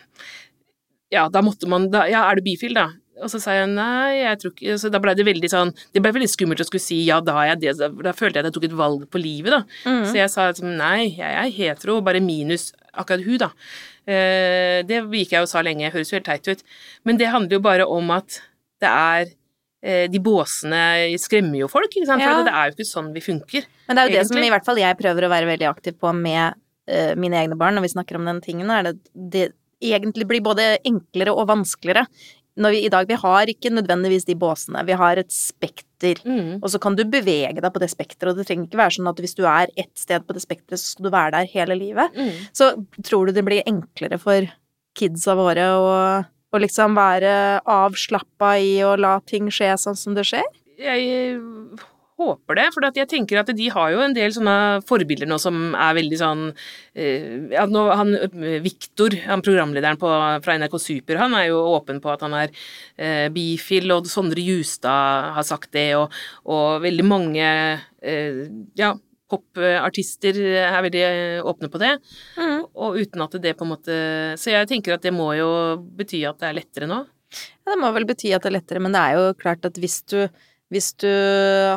Ja, 1.12 1.26
da 1.32 1.42
måtte 1.44 1.68
man 1.70 1.88
da 1.92 2.06
Ja, 2.10 2.24
er 2.28 2.38
du 2.38 2.46
bifil, 2.46 2.76
da? 2.76 2.90
Og 3.22 3.30
så 3.32 3.38
sa 3.40 3.54
jeg 3.56 3.68
nei, 3.72 4.18
jeg 4.20 4.38
tror 4.42 4.52
ikke 4.52 4.74
Så 4.82 4.90
da 4.92 4.98
ble 5.00 5.14
det 5.16 5.24
veldig 5.24 5.48
sånn 5.48 5.70
Det 5.94 6.02
blei 6.04 6.10
veldig 6.12 6.28
skummelt 6.28 6.60
å 6.60 6.66
skulle 6.68 6.84
si 6.84 6.98
ja, 7.06 7.16
da 7.24 7.46
jeg 7.48 7.60
det. 7.62 7.72
Da, 7.78 7.88
da 7.88 8.12
følte 8.12 8.36
jeg 8.38 8.44
at 8.44 8.50
jeg 8.50 8.56
tok 8.58 8.66
et 8.68 8.76
valg 8.76 9.06
på 9.08 9.20
livet, 9.22 9.54
da. 9.54 9.62
Så 10.10 10.18
jeg 10.18 10.28
sa 10.32 10.50
liksom 10.50 10.74
nei, 10.76 11.14
jeg 11.16 11.32
er 11.40 11.48
hetero, 11.56 12.00
bare 12.04 12.20
minus 12.20 12.70
akkurat 12.92 13.24
hun, 13.24 13.38
da. 13.40 13.48
Eh, 14.06 14.82
det 14.86 15.00
gikk 15.10 15.32
jeg 15.34 15.42
og 15.46 15.48
sa 15.50 15.62
lenge, 15.66 15.90
høres 15.94 16.12
jo 16.12 16.16
helt 16.18 16.28
teit 16.28 16.46
ut. 16.52 16.62
Men 17.08 17.16
det 17.20 17.32
handler 17.32 17.56
jo 17.58 17.64
bare 17.64 17.86
om 17.90 18.12
at 18.14 18.38
det 18.84 18.88
er 18.92 19.26
eh, 19.82 20.06
De 20.12 20.20
båsene 20.20 21.16
skremmer 21.20 21.62
jo 21.64 21.68
folk, 21.72 21.88
ikke 21.90 22.06
sant. 22.08 22.22
For 22.22 22.36
Ja. 22.36 22.44
det 22.46 22.52
er 22.54 22.70
jo 22.70 22.76
ikke 22.76 22.90
sånn 22.92 23.12
vi 23.16 23.24
funker. 23.24 23.66
Men 23.88 23.96
det 23.96 24.02
er 24.04 24.08
jo 24.10 24.16
det 24.20 24.26
som 24.28 24.42
i 24.44 24.50
hvert 24.52 24.64
fall 24.68 24.78
jeg 24.80 24.98
prøver 25.00 25.26
å 25.26 25.32
være 25.32 25.50
veldig 25.56 25.68
aktiv 25.72 25.96
på 25.98 26.12
med 26.14 26.54
eh, 26.88 27.14
mine 27.16 27.40
egne 27.40 27.56
barn 27.58 27.74
når 27.76 27.88
vi 27.88 27.94
snakker 27.96 28.16
om 28.20 28.28
den 28.28 28.40
tingen, 28.44 28.70
er 28.70 28.90
det 28.90 28.98
det 29.14 29.46
egentlig 29.82 30.24
blir 30.28 30.40
både 30.40 30.78
enklere 30.88 31.34
og 31.36 31.48
vanskeligere. 31.50 32.06
Når 32.56 32.72
vi 32.72 32.82
i 32.86 32.92
dag 32.92 33.08
Vi 33.08 33.18
har 33.20 33.50
ikke 33.52 33.72
nødvendigvis 33.72 34.24
de 34.28 34.36
båsene. 34.38 34.84
Vi 34.86 34.96
har 34.96 35.20
et 35.20 35.32
spekter. 35.32 36.20
Mm. 36.24 36.62
Og 36.62 36.70
så 36.72 36.80
kan 36.82 36.96
du 36.96 37.04
bevege 37.04 37.60
deg 37.60 37.72
på 37.72 37.82
det 37.82 37.90
spekteret, 37.92 38.32
og 38.32 38.40
det 38.40 38.46
trenger 38.48 38.68
ikke 38.68 38.80
være 38.80 38.96
sånn 38.98 39.10
at 39.10 39.20
hvis 39.20 39.36
du 39.36 39.44
er 39.48 39.72
ett 39.76 39.92
sted 39.96 40.24
på 40.24 40.36
det 40.36 40.44
spekteret, 40.44 40.80
så 40.80 40.94
skal 40.94 41.08
du 41.08 41.12
være 41.14 41.34
der 41.36 41.50
hele 41.52 41.76
livet. 41.78 42.16
Mm. 42.16 42.46
Så 42.56 42.72
tror 43.04 43.26
du 43.26 43.36
det 43.36 43.44
blir 43.46 43.66
enklere 43.66 44.20
for 44.20 44.48
kidsa 44.96 45.36
våre 45.36 45.66
å, 45.76 45.90
å 46.24 46.62
liksom 46.62 46.96
være 46.96 47.60
avslappa 47.68 48.56
i 48.60 48.78
å 48.84 48.94
la 49.00 49.18
ting 49.28 49.52
skje 49.52 49.74
sånn 49.80 49.98
som 49.98 50.16
det 50.16 50.24
skjer? 50.28 50.48
Jeg 50.80 51.12
håper 52.16 52.56
det, 52.56 52.66
for 52.72 52.86
jeg 52.96 53.08
tenker 53.10 53.42
at 53.42 53.50
de 53.52 53.68
har 53.72 53.92
jo 53.92 54.00
en 54.00 54.14
del 54.16 54.32
sånne 54.32 54.56
forbilder 54.88 55.28
nå 55.28 55.36
som 55.40 55.74
er 55.76 55.96
veldig 55.98 56.18
sånn 56.20 56.44
eh, 56.96 57.66
nå, 57.68 57.82
han, 57.92 58.14
Viktor, 58.64 58.86
Victor, 58.96 59.16
han 59.28 59.42
programlederen 59.44 59.98
på, 60.00 60.08
fra 60.42 60.56
NRK 60.56 60.76
Super, 60.80 61.18
han 61.20 61.34
er 61.36 61.50
jo 61.50 61.58
åpen 61.74 62.00
på 62.00 62.12
at 62.12 62.22
han 62.24 62.36
er 62.38 62.52
eh, 62.96 63.26
bifil, 63.32 63.90
og 63.92 64.08
Sondre 64.08 64.40
Justad 64.40 65.32
har 65.36 65.44
sagt 65.46 65.72
det, 65.76 65.90
og, 65.98 66.14
og 66.48 66.80
veldig 66.84 67.04
mange 67.06 67.44
eh, 67.44 68.46
ja, 68.78 68.94
popartister 69.28 70.38
er 70.62 70.80
veldig 70.86 71.04
eh, 71.04 71.44
åpne 71.44 71.70
på 71.72 71.82
det, 71.82 71.92
og 72.72 72.96
uten 72.96 73.26
at 73.26 73.36
det 73.42 73.56
på 73.58 73.66
en 73.66 73.72
måte 73.74 73.94
Så 74.40 74.52
jeg 74.52 74.68
tenker 74.70 74.96
at 74.96 75.04
det 75.04 75.12
må 75.14 75.32
jo 75.36 75.50
bety 75.98 76.22
at 76.28 76.40
det 76.40 76.50
er 76.50 76.58
lettere 76.60 76.88
nå. 76.90 77.02
Ja, 77.36 77.72
det 77.72 77.80
må 77.82 77.90
vel 77.92 78.06
bety 78.08 78.32
at 78.32 78.44
det 78.46 78.52
er 78.52 78.58
lettere, 78.60 78.82
men 78.82 78.94
det 78.94 79.02
er 79.02 79.18
jo 79.18 79.32
klart 79.38 79.66
at 79.68 79.80
hvis 79.82 80.00
du, 80.08 80.20
hvis 80.74 80.92
du 80.98 81.10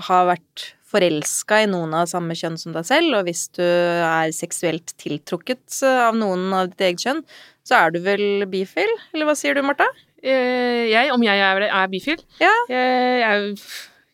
har 0.05 0.27
vært 0.31 0.67
forelska 0.89 1.59
i 1.63 1.67
noen 1.69 1.91
av 1.93 2.07
samme 2.09 2.33
kjønn 2.37 2.57
som 2.57 2.73
deg 2.73 2.87
selv, 2.87 3.13
og 3.19 3.27
hvis 3.27 3.43
du 3.53 3.61
er 3.63 4.31
seksuelt 4.33 4.95
tiltrukket 4.97 5.81
av 5.85 6.17
noen 6.17 6.47
av 6.57 6.71
ditt 6.71 6.81
eget 6.87 7.03
kjønn, 7.05 7.19
så 7.67 7.77
er 7.83 7.93
du 7.93 7.99
vel 8.01 8.47
bifil? 8.49 8.89
Eller 9.13 9.29
hva 9.29 9.35
sier 9.37 9.53
du, 9.53 9.61
Martha? 9.65 9.85
Eh, 10.23 10.89
jeg, 10.89 11.11
om 11.13 11.21
jeg 11.23 11.43
er, 11.45 11.67
er 11.69 11.91
bifil? 11.91 12.23
Ja. 12.41 12.53
Jeg, 12.71 13.19
jeg, 13.21 13.53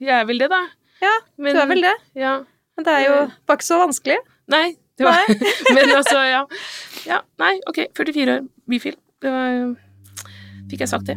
jeg 0.04 0.18
er 0.20 0.28
vel 0.28 0.44
det, 0.44 0.50
da. 0.52 0.60
Ja, 1.06 1.14
Men- 1.40 1.56
du 1.56 1.62
er 1.64 1.72
vel 1.72 1.86
det. 1.88 1.96
Ja. 2.20 2.34
Men 2.76 2.84
det 2.88 2.92
er 2.98 3.06
jo 3.08 3.16
var 3.48 3.56
ikke 3.56 3.70
så 3.70 3.80
vanskelig. 3.80 4.18
Nei. 4.52 4.66
Det 5.00 5.08
var, 5.08 5.24
men 5.76 5.92
altså, 5.96 6.20
ja. 6.28 6.44
ja. 7.08 7.22
Nei, 7.40 7.56
ok. 7.72 7.86
44 7.96 8.36
år, 8.36 8.46
bifil. 8.72 9.00
Det 9.24 9.32
var 9.32 9.74
Fikk 10.72 10.82
jeg 10.82 10.90
sagt 10.92 11.08
det. 11.12 11.16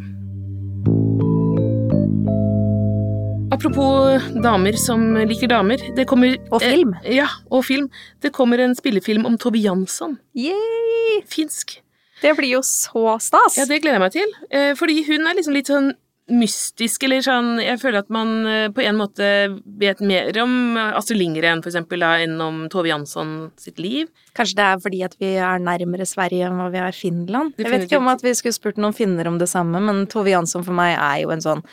Apropos 3.58 4.22
damer 4.38 4.76
som 4.78 5.00
liker 5.26 5.50
damer. 5.50 5.80
Det 5.96 6.04
kommer 6.06 6.36
Og 6.54 6.62
film. 6.62 6.92
Eh, 7.02 7.16
ja, 7.16 7.26
og 7.50 7.64
film. 7.66 7.88
Det 8.22 8.30
kommer 8.30 8.60
en 8.62 8.76
spillefilm 8.78 9.26
om 9.26 9.34
Tove 9.34 9.58
Jansson. 9.58 10.14
Yay! 10.38 11.24
Finsk. 11.26 11.80
Det 12.22 12.36
blir 12.38 12.52
jo 12.52 12.60
så 12.62 13.16
stas. 13.18 13.58
Ja, 13.58 13.66
det 13.66 13.80
gleder 13.82 13.98
jeg 13.98 14.04
meg 14.04 14.14
til. 14.14 14.36
Eh, 14.54 14.70
fordi 14.78 15.02
hun 15.08 15.26
er 15.26 15.34
liksom 15.34 15.58
litt 15.58 15.72
sånn 15.72 15.90
mystisk, 16.28 17.02
eller 17.08 17.24
sånn 17.24 17.58
Jeg 17.58 17.80
føler 17.80 18.04
at 18.04 18.14
man 18.14 18.46
eh, 18.46 18.68
på 18.70 18.84
en 18.84 19.00
måte 19.00 19.26
vet 19.82 20.06
mer 20.06 20.38
om 20.44 20.78
Astrid 20.78 21.18
Lindgren, 21.18 21.58
for 21.64 21.72
eksempel, 21.72 22.06
da, 22.06 22.14
enn 22.22 22.38
om 22.38 22.68
Tove 22.70 22.92
Jansson 22.92 23.50
sitt 23.58 23.82
liv. 23.82 24.06
Kanskje 24.38 24.60
det 24.62 24.70
er 24.70 24.82
fordi 24.86 25.02
at 25.10 25.18
vi 25.18 25.34
er 25.34 25.58
nærmere 25.58 26.06
Sverige 26.06 26.46
enn 26.46 26.62
hva 26.62 26.70
vi 26.70 26.84
er 26.86 26.94
Finland. 26.94 27.58
Jeg 27.58 27.74
vet 27.74 27.90
ikke 27.90 27.98
om 27.98 28.14
at 28.14 28.22
vi 28.22 28.38
skulle 28.38 28.54
spurt 28.54 28.78
noen 28.78 28.94
finner 28.94 29.26
om 29.26 29.42
det 29.42 29.50
samme, 29.50 29.82
men 29.82 30.06
Tove 30.06 30.30
Jansson 30.30 30.62
for 30.62 30.78
meg 30.78 30.94
er 30.94 31.24
jo 31.26 31.34
en 31.34 31.42
sånn 31.42 31.66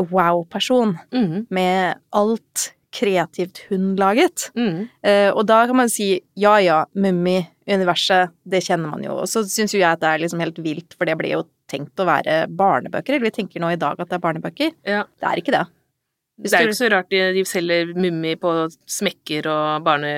wow-person 0.00 0.96
mm. 1.12 1.46
med 1.50 2.00
alt 2.16 2.72
kreativt 2.92 3.62
hun 3.70 3.94
laget. 3.96 4.50
Mm. 4.56 4.86
Eh, 5.02 5.30
og 5.32 5.46
da 5.48 5.62
kan 5.68 5.78
man 5.80 5.90
si 5.92 6.14
ja 6.38 6.58
ja, 6.60 6.82
Mummi-universet, 6.92 8.34
det 8.44 8.62
kjenner 8.66 8.92
man 8.92 9.04
jo. 9.06 9.16
Og 9.22 9.30
så 9.30 9.44
syns 9.48 9.74
jo 9.74 9.80
jeg 9.80 9.88
at 9.88 10.02
det 10.02 10.10
er 10.10 10.24
liksom 10.24 10.42
helt 10.44 10.60
vilt, 10.64 10.96
for 10.98 11.08
det 11.08 11.16
blir 11.20 11.38
jo 11.38 11.46
tenkt 11.72 12.00
å 12.02 12.08
være 12.08 12.44
barnebøker. 12.52 13.16
Eller 13.16 13.30
vi 13.30 13.36
tenker 13.38 13.62
nå 13.62 13.72
i 13.72 13.80
dag 13.80 13.96
at 13.96 14.10
det 14.10 14.18
er 14.18 14.26
barnebøker. 14.26 14.74
Ja. 14.84 15.06
Det 15.20 15.30
er 15.30 15.40
ikke 15.40 15.56
det. 15.56 15.64
Det 16.42 16.52
er 16.58 16.64
jo 16.66 16.72
ikke 16.72 16.78
så 16.78 16.88
rart 16.92 17.08
de, 17.12 17.44
selger 17.46 17.92
Mummi 17.94 18.34
på 18.40 18.52
smekker 18.90 19.46
og 19.52 19.84
barne... 19.86 20.12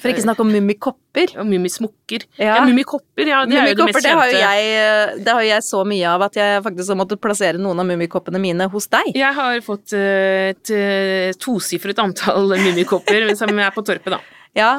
For 0.00 0.10
ikke 0.10 0.24
snakke 0.24 0.42
om 0.42 0.50
Mummikopper. 0.50 1.34
Og 1.38 1.46
Mummismokker. 1.46 2.24
Ja. 2.40 2.56
Ja, 2.56 2.64
Mummikopper, 2.66 3.28
ja. 3.28 3.42
Det 3.46 3.58
er 3.60 3.68
jo 3.70 3.76
det 3.78 3.86
mest 3.90 3.98
mest 4.00 4.06
det 4.08 4.14
har 4.16 4.30
jo 4.30 4.38
kjente. 4.38 4.56
jeg, 4.64 5.20
det 5.26 5.34
har 5.36 5.44
jeg 5.44 5.66
så 5.66 5.82
mye 5.86 6.14
av 6.14 6.24
at 6.26 6.38
jeg 6.40 6.62
faktisk 6.64 6.94
har 6.94 6.98
måttet 7.02 7.20
plassere 7.22 7.60
noen 7.60 7.82
av 7.82 7.88
mummikoppene 7.90 8.40
mine 8.42 8.66
hos 8.72 8.88
deg. 8.90 9.12
Jeg 9.20 9.36
har 9.36 9.60
fått 9.66 9.94
eh, 9.98 10.50
et 10.54 10.72
eh, 10.74 11.30
tosifret 11.38 12.00
antall 12.02 12.56
mummikopper 12.56 13.28
som 13.38 13.52
er 13.58 13.74
på 13.76 13.84
torpet, 13.86 14.16
da. 14.16 14.20
Ja, 14.56 14.70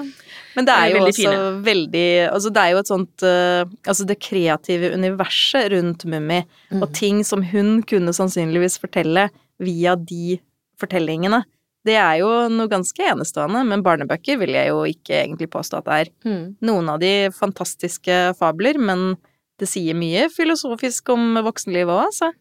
men 0.57 0.65
det 0.67 0.73
er, 0.75 0.89
jo 0.91 0.97
veldig 0.97 1.11
også 1.13 1.21
fine. 1.29 1.43
veldig 1.63 2.07
Altså, 2.27 2.49
det 2.51 2.63
er 2.65 2.71
jo 2.73 2.79
et 2.81 2.89
sånt 2.89 3.23
eh, 3.23 3.61
Altså, 3.87 4.03
det 4.09 4.17
kreative 4.19 4.89
universet 4.97 5.69
rundt 5.71 6.03
Mummi, 6.11 6.41
Mm. 6.71 6.81
og 6.83 6.91
ting 6.95 7.17
som 7.27 7.41
hun 7.43 7.81
kunne 7.83 8.11
sannsynligvis 8.15 8.77
fortelle 8.79 9.29
via 9.61 9.95
de 9.95 10.39
fortellingene, 10.81 11.43
det 11.87 11.95
er 11.97 12.19
jo 12.21 12.29
noe 12.53 12.69
ganske 12.69 13.05
enestående, 13.09 13.63
men 13.65 13.81
barnebøker 13.85 14.37
vil 14.41 14.53
jeg 14.53 14.69
jo 14.69 14.83
ikke 14.89 15.15
egentlig 15.23 15.49
påstå 15.53 15.79
at 15.79 15.87
det 15.87 15.97
er. 16.03 16.11
Mm. 16.27 16.43
Noen 16.69 16.91
av 16.93 17.01
de 17.01 17.13
fantastiske 17.33 18.19
fabler, 18.37 18.77
men 18.77 19.15
det 19.61 19.69
sier 19.69 19.97
mye 19.97 20.27
filosofisk 20.33 21.09
om 21.13 21.39
voksenlivet 21.45 21.93
òg, 21.93 22.11
altså. 22.11 22.31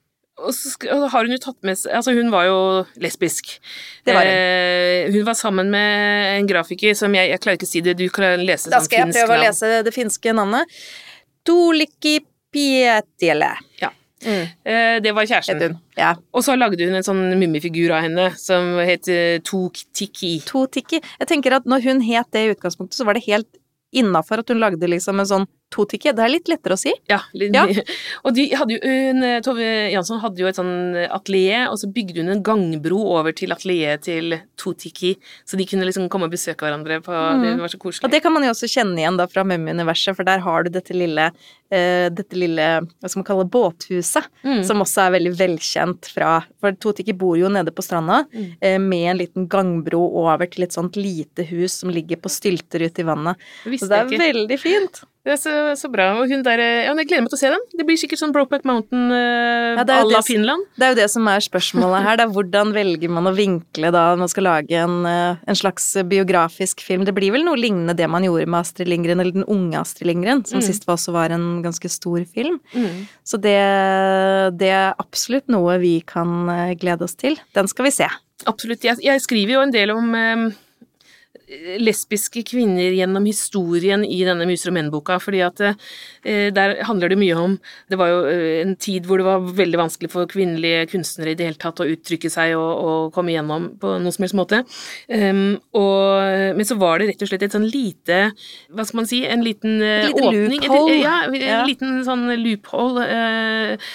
Og 0.40 0.54
så 0.56 0.72
har 1.12 1.26
hun 1.26 1.34
jo 1.34 1.40
tatt 1.42 1.58
med 1.66 1.76
seg 1.76 1.92
Altså, 1.98 2.14
hun 2.16 2.30
var 2.32 2.46
jo 2.48 2.60
lesbisk. 3.02 3.50
Det 4.08 4.14
var 4.16 4.24
hun. 4.24 4.32
Eh, 4.32 5.10
hun 5.12 5.26
var 5.26 5.36
sammen 5.36 5.68
med 5.72 6.30
en 6.38 6.48
grafiker 6.48 6.96
som 6.96 7.12
jeg, 7.16 7.28
jeg 7.34 7.42
klarer 7.44 7.60
ikke 7.60 7.68
å 7.68 7.72
si 7.74 7.82
det, 7.84 7.96
du 7.98 8.06
kan 8.14 8.40
lese 8.40 8.72
Da 8.72 8.80
sånn 8.80 8.88
skal 8.88 9.02
jeg 9.02 9.10
prøve 9.12 9.26
prøve 9.26 9.40
å 9.40 9.44
lese 9.44 9.72
det 9.84 9.94
finske 9.96 10.36
navnet. 10.36 10.80
Tulikki 11.44 12.20
Pietiele, 12.50 13.52
Eh, 14.20 14.98
det 15.00 15.14
var 15.16 15.28
kjæresten. 15.28 15.78
Ja. 15.96 16.14
Og 16.36 16.44
så 16.44 16.56
lagde 16.58 16.84
hun 16.84 16.98
en 16.98 17.06
sånn 17.06 17.22
mummifigur 17.40 17.94
av 17.96 18.04
henne 18.04 18.26
som 18.40 18.76
het 18.84 19.08
eh, 19.08 19.38
Tok 19.46 19.80
Tiki. 19.96 20.34
To 20.48 20.66
tikki. 20.68 21.00
Jeg 21.22 21.30
tenker 21.30 21.56
at 21.56 21.68
når 21.68 21.86
hun 21.88 22.04
het 22.04 22.28
det 22.34 22.44
i 22.44 22.52
utgangspunktet, 22.54 22.98
så 22.98 23.08
var 23.08 23.16
det 23.16 23.26
helt 23.28 23.48
innafor 23.96 24.42
at 24.42 24.52
hun 24.52 24.60
lagde 24.62 24.90
liksom 24.90 25.22
en 25.22 25.30
sånn 25.30 25.48
to 25.70 25.84
tikki. 25.86 26.12
Det 26.16 26.24
er 26.24 26.32
litt 26.32 26.48
lettere 26.50 26.74
å 26.74 26.78
si. 26.80 26.92
Ja, 27.08 27.20
litt, 27.34 27.54
Ja. 27.54 27.64
og 28.24 28.34
de 28.34 28.48
hadde 28.58 28.74
jo, 28.74 28.80
hun, 28.82 29.22
eh, 29.22 29.40
Tove 29.40 29.68
Jansson 29.92 30.20
hadde 30.20 30.38
jo 30.42 30.46
et 30.50 30.56
sånn 30.56 31.08
atelier, 31.10 31.68
og 31.70 31.78
så 31.78 31.86
bygde 31.92 32.20
hun 32.24 32.28
en 32.34 32.42
gangbro 32.42 32.98
over 33.18 33.32
til 33.32 33.50
atelieret 33.54 34.02
til 34.02 34.40
Totiki, 34.56 35.16
så 35.46 35.56
de 35.56 35.64
kunne 35.66 35.86
liksom 35.86 36.08
komme 36.10 36.24
og 36.28 36.32
besøke 36.32 36.66
hverandre 36.66 37.00
på 37.02 37.14
Det 37.40 37.54
var 37.60 37.68
så 37.68 37.78
koselig. 37.78 38.04
Og 38.04 38.10
det 38.10 38.22
kan 38.22 38.32
man 38.32 38.42
jo 38.42 38.50
også 38.50 38.68
kjenne 38.68 38.98
igjen 38.98 39.16
da 39.16 39.26
fra 39.26 39.44
Mummi-universet, 39.44 40.14
for 40.16 40.24
der 40.24 40.40
har 40.40 40.64
du 40.64 40.70
dette 40.70 40.92
lille, 40.92 41.30
uh, 41.72 42.08
dette 42.10 42.34
lille, 42.34 42.66
hva 43.00 43.08
skal 43.08 43.22
man 43.22 43.28
kalle 43.30 43.48
båthuset, 43.50 44.26
Mm. 44.44 44.64
som 44.64 44.80
også 44.80 45.06
er 45.06 45.18
veldig 45.18 45.36
velkjent 45.36 46.08
fra 46.12 46.44
For 46.60 46.72
Totiki 46.72 47.12
bor 47.16 47.36
jo 47.38 47.48
nede 47.48 47.70
på 47.72 47.82
stranda, 47.82 48.26
Mm. 48.34 48.56
uh, 48.62 48.78
med 48.78 49.06
en 49.10 49.18
liten 49.18 49.48
gangbro 49.48 50.00
over 50.26 50.46
til 50.50 50.64
et 50.64 50.72
sånt 50.72 50.96
lite 50.96 51.46
hus 51.46 51.72
som 51.80 51.90
ligger 51.90 52.16
på 52.16 52.28
stylter 52.28 52.82
ute 52.84 53.00
i 53.00 53.04
vannet. 53.04 53.36
Så 53.78 53.88
det 53.88 54.12
er 54.12 54.18
veldig 54.18 54.58
fint. 54.58 55.02
Det 55.20 55.34
er 55.34 55.36
så, 55.36 55.52
så 55.76 55.88
bra. 55.92 56.06
Og 56.16 56.30
hun 56.32 56.40
der 56.46 56.60
eh, 56.64 56.86
Ja, 56.86 56.94
jeg 56.96 57.08
gleder 57.10 57.26
meg 57.26 57.28
til 57.32 57.36
å 57.36 57.40
se 57.42 57.48
den. 57.52 57.64
Det 57.76 57.84
blir 57.84 57.98
sikkert 58.00 58.22
sånn 58.22 58.32
Brokeback 58.32 58.62
Mountain 58.64 59.10
eh, 59.12 59.76
Ja, 59.76 59.84
à 59.84 59.98
la 60.08 60.22
Finland. 60.24 60.64
Det 60.80 60.86
er 60.86 60.94
jo 60.94 60.98
det 61.02 61.08
som 61.12 61.28
er 61.28 61.44
spørsmålet 61.44 62.06
her. 62.06 62.16
Det 62.16 62.24
er 62.24 62.32
hvordan 62.32 62.72
velger 62.72 63.12
man 63.12 63.28
å 63.28 63.34
vinkle 63.36 63.90
da 63.92 64.04
man 64.16 64.30
skal 64.32 64.46
lage 64.48 64.78
en, 64.80 64.94
eh, 65.04 65.42
en 65.44 65.58
slags 65.60 65.90
biografisk 66.08 66.80
film. 66.86 67.04
Det 67.04 67.12
blir 67.16 67.34
vel 67.36 67.44
noe 67.44 67.60
lignende 67.60 67.92
det 67.98 68.08
man 68.08 68.24
gjorde 68.24 68.48
med 68.48 68.62
Astrid 68.62 68.88
Lindgren, 68.88 69.20
eller 69.20 69.36
den 69.36 69.44
unge 69.44 69.76
Astrid 69.82 70.08
Lindgren, 70.08 70.40
som 70.48 70.60
Mm. 70.62 70.66
sist 70.70 70.88
også 70.88 71.12
var 71.12 71.30
en 71.36 71.60
ganske 71.62 71.88
stor 71.92 72.24
film. 72.24 72.56
Mm. 72.72 73.04
Så 73.22 73.36
det, 73.44 73.58
det 74.58 74.72
er 74.72 74.94
absolutt 75.00 75.48
noe 75.52 75.76
vi 75.82 75.98
kan 76.06 76.48
eh, 76.48 76.74
glede 76.80 77.04
oss 77.04 77.14
til. 77.20 77.36
Den 77.56 77.68
skal 77.68 77.86
vi 77.88 77.92
se. 77.94 78.08
Absolutt. 78.48 78.80
Jeg, 78.88 78.96
jeg 79.04 79.20
skriver 79.20 79.58
jo 79.58 79.62
en 79.66 79.72
del 79.74 79.92
om 79.92 80.14
eh, 80.16 80.48
lesbiske 81.82 82.42
kvinner 82.46 82.92
gjennom 82.94 83.24
historien 83.26 84.04
i 84.06 84.20
denne 84.26 84.46
Muser 84.46 84.70
og 84.70 84.76
menn-boka, 84.76 85.16
fordi 85.22 85.40
at 85.46 85.60
eh, 85.62 86.48
der 86.54 86.76
handler 86.86 87.10
det 87.12 87.18
mye 87.18 87.36
om 87.38 87.56
Det 87.90 87.98
var 87.98 88.10
jo 88.10 88.20
eh, 88.30 88.60
en 88.64 88.76
tid 88.78 89.06
hvor 89.06 89.18
det 89.18 89.26
var 89.26 89.44
veldig 89.58 89.78
vanskelig 89.80 90.10
for 90.12 90.30
kvinnelige 90.30 90.88
kunstnere 90.92 91.32
i 91.34 91.38
det 91.38 91.46
hele 91.48 91.60
tatt 91.62 91.82
å 91.82 91.88
uttrykke 91.90 92.30
seg 92.30 92.54
og, 92.58 92.70
og 92.82 93.14
komme 93.14 93.34
igjennom 93.34 93.70
på 93.82 93.94
noen 93.98 94.14
som 94.14 94.26
helst 94.26 94.38
måte. 94.38 94.62
Um, 95.10 95.56
og, 95.74 96.54
men 96.58 96.66
så 96.66 96.78
var 96.80 96.98
det 97.02 97.10
rett 97.12 97.24
og 97.26 97.30
slett 97.32 97.46
et 97.46 97.54
sånn 97.56 97.66
lite 97.70 98.20
Hva 98.70 98.86
skal 98.86 99.02
man 99.02 99.10
si? 99.10 99.22
En 99.26 99.42
liten 99.46 99.78
uh, 99.82 100.06
åpning. 100.10 100.62
loophole. 100.66 100.94
Et, 100.98 101.04
ja, 101.04 101.16
en 101.26 101.38
Ja. 101.40 101.60
liten 101.66 102.00
sånn 102.06 102.26
loophole. 102.42 103.06
eh, 103.10 103.90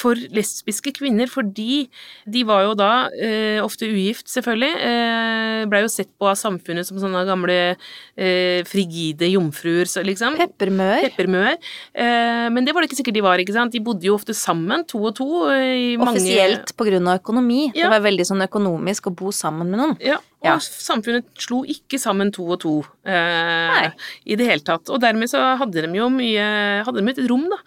for 0.00 0.18
lesbiske 0.34 0.94
kvinner, 0.96 1.28
fordi 1.30 1.82
de 2.24 2.44
var 2.48 2.64
jo 2.64 2.74
da 2.78 2.90
eh, 3.20 3.58
ofte 3.62 3.88
ugift, 3.90 4.26
selvfølgelig. 4.32 4.72
Eh, 4.90 5.64
Blei 5.70 5.82
jo 5.84 5.90
sett 5.92 6.08
på 6.16 6.28
av 6.30 6.38
samfunnet 6.40 6.88
som 6.88 6.96
sånne 7.02 7.20
gamle 7.28 7.56
eh, 7.74 8.62
frigide 8.68 9.28
jomfruer, 9.28 9.88
så 9.90 10.04
liksom. 10.06 10.38
Peppermør. 10.40 11.04
Peppermøer. 11.10 11.58
Eh, 11.92 12.46
men 12.52 12.64
det 12.64 12.72
var 12.74 12.82
det 12.84 12.90
ikke 12.90 13.00
sikkert 13.02 13.18
de 13.20 13.24
var, 13.28 13.42
ikke 13.44 13.56
sant. 13.56 13.76
De 13.76 13.82
bodde 13.84 14.08
jo 14.08 14.16
ofte 14.16 14.36
sammen, 14.36 14.86
to 14.88 15.02
og 15.04 15.14
to. 15.20 15.28
eh, 15.52 15.92
I 15.92 15.96
mange 16.00 16.16
Offisielt 16.16 16.74
på 16.78 16.88
grunn 16.88 17.08
av 17.12 17.20
økonomi. 17.20 17.68
Ja. 17.74 17.86
Det 17.88 17.94
var 17.98 18.06
veldig 18.08 18.26
sånn 18.32 18.46
økonomisk 18.48 19.10
å 19.10 19.14
bo 19.20 19.32
sammen 19.34 19.68
med 19.70 19.82
noen. 19.82 19.96
Ja, 20.04 20.18
og 20.40 20.46
Ja. 20.48 20.56
samfunnet 20.58 21.26
slo 21.36 21.62
ikke 21.68 21.98
sammen 22.00 22.30
to 22.32 22.46
og 22.48 22.60
to 22.62 22.72
eh, 23.04 23.90
i 24.24 24.36
det 24.40 24.46
hele 24.46 24.64
tatt. 24.64 24.88
Og 24.88 25.00
dermed 25.02 25.28
så 25.28 25.56
hadde 25.60 25.82
de 25.84 25.98
jo 25.98 26.08
mye 26.08 26.84
Hadde 26.86 27.02
de 27.04 27.10
et 27.12 27.28
rom, 27.28 27.44
da, 27.50 27.58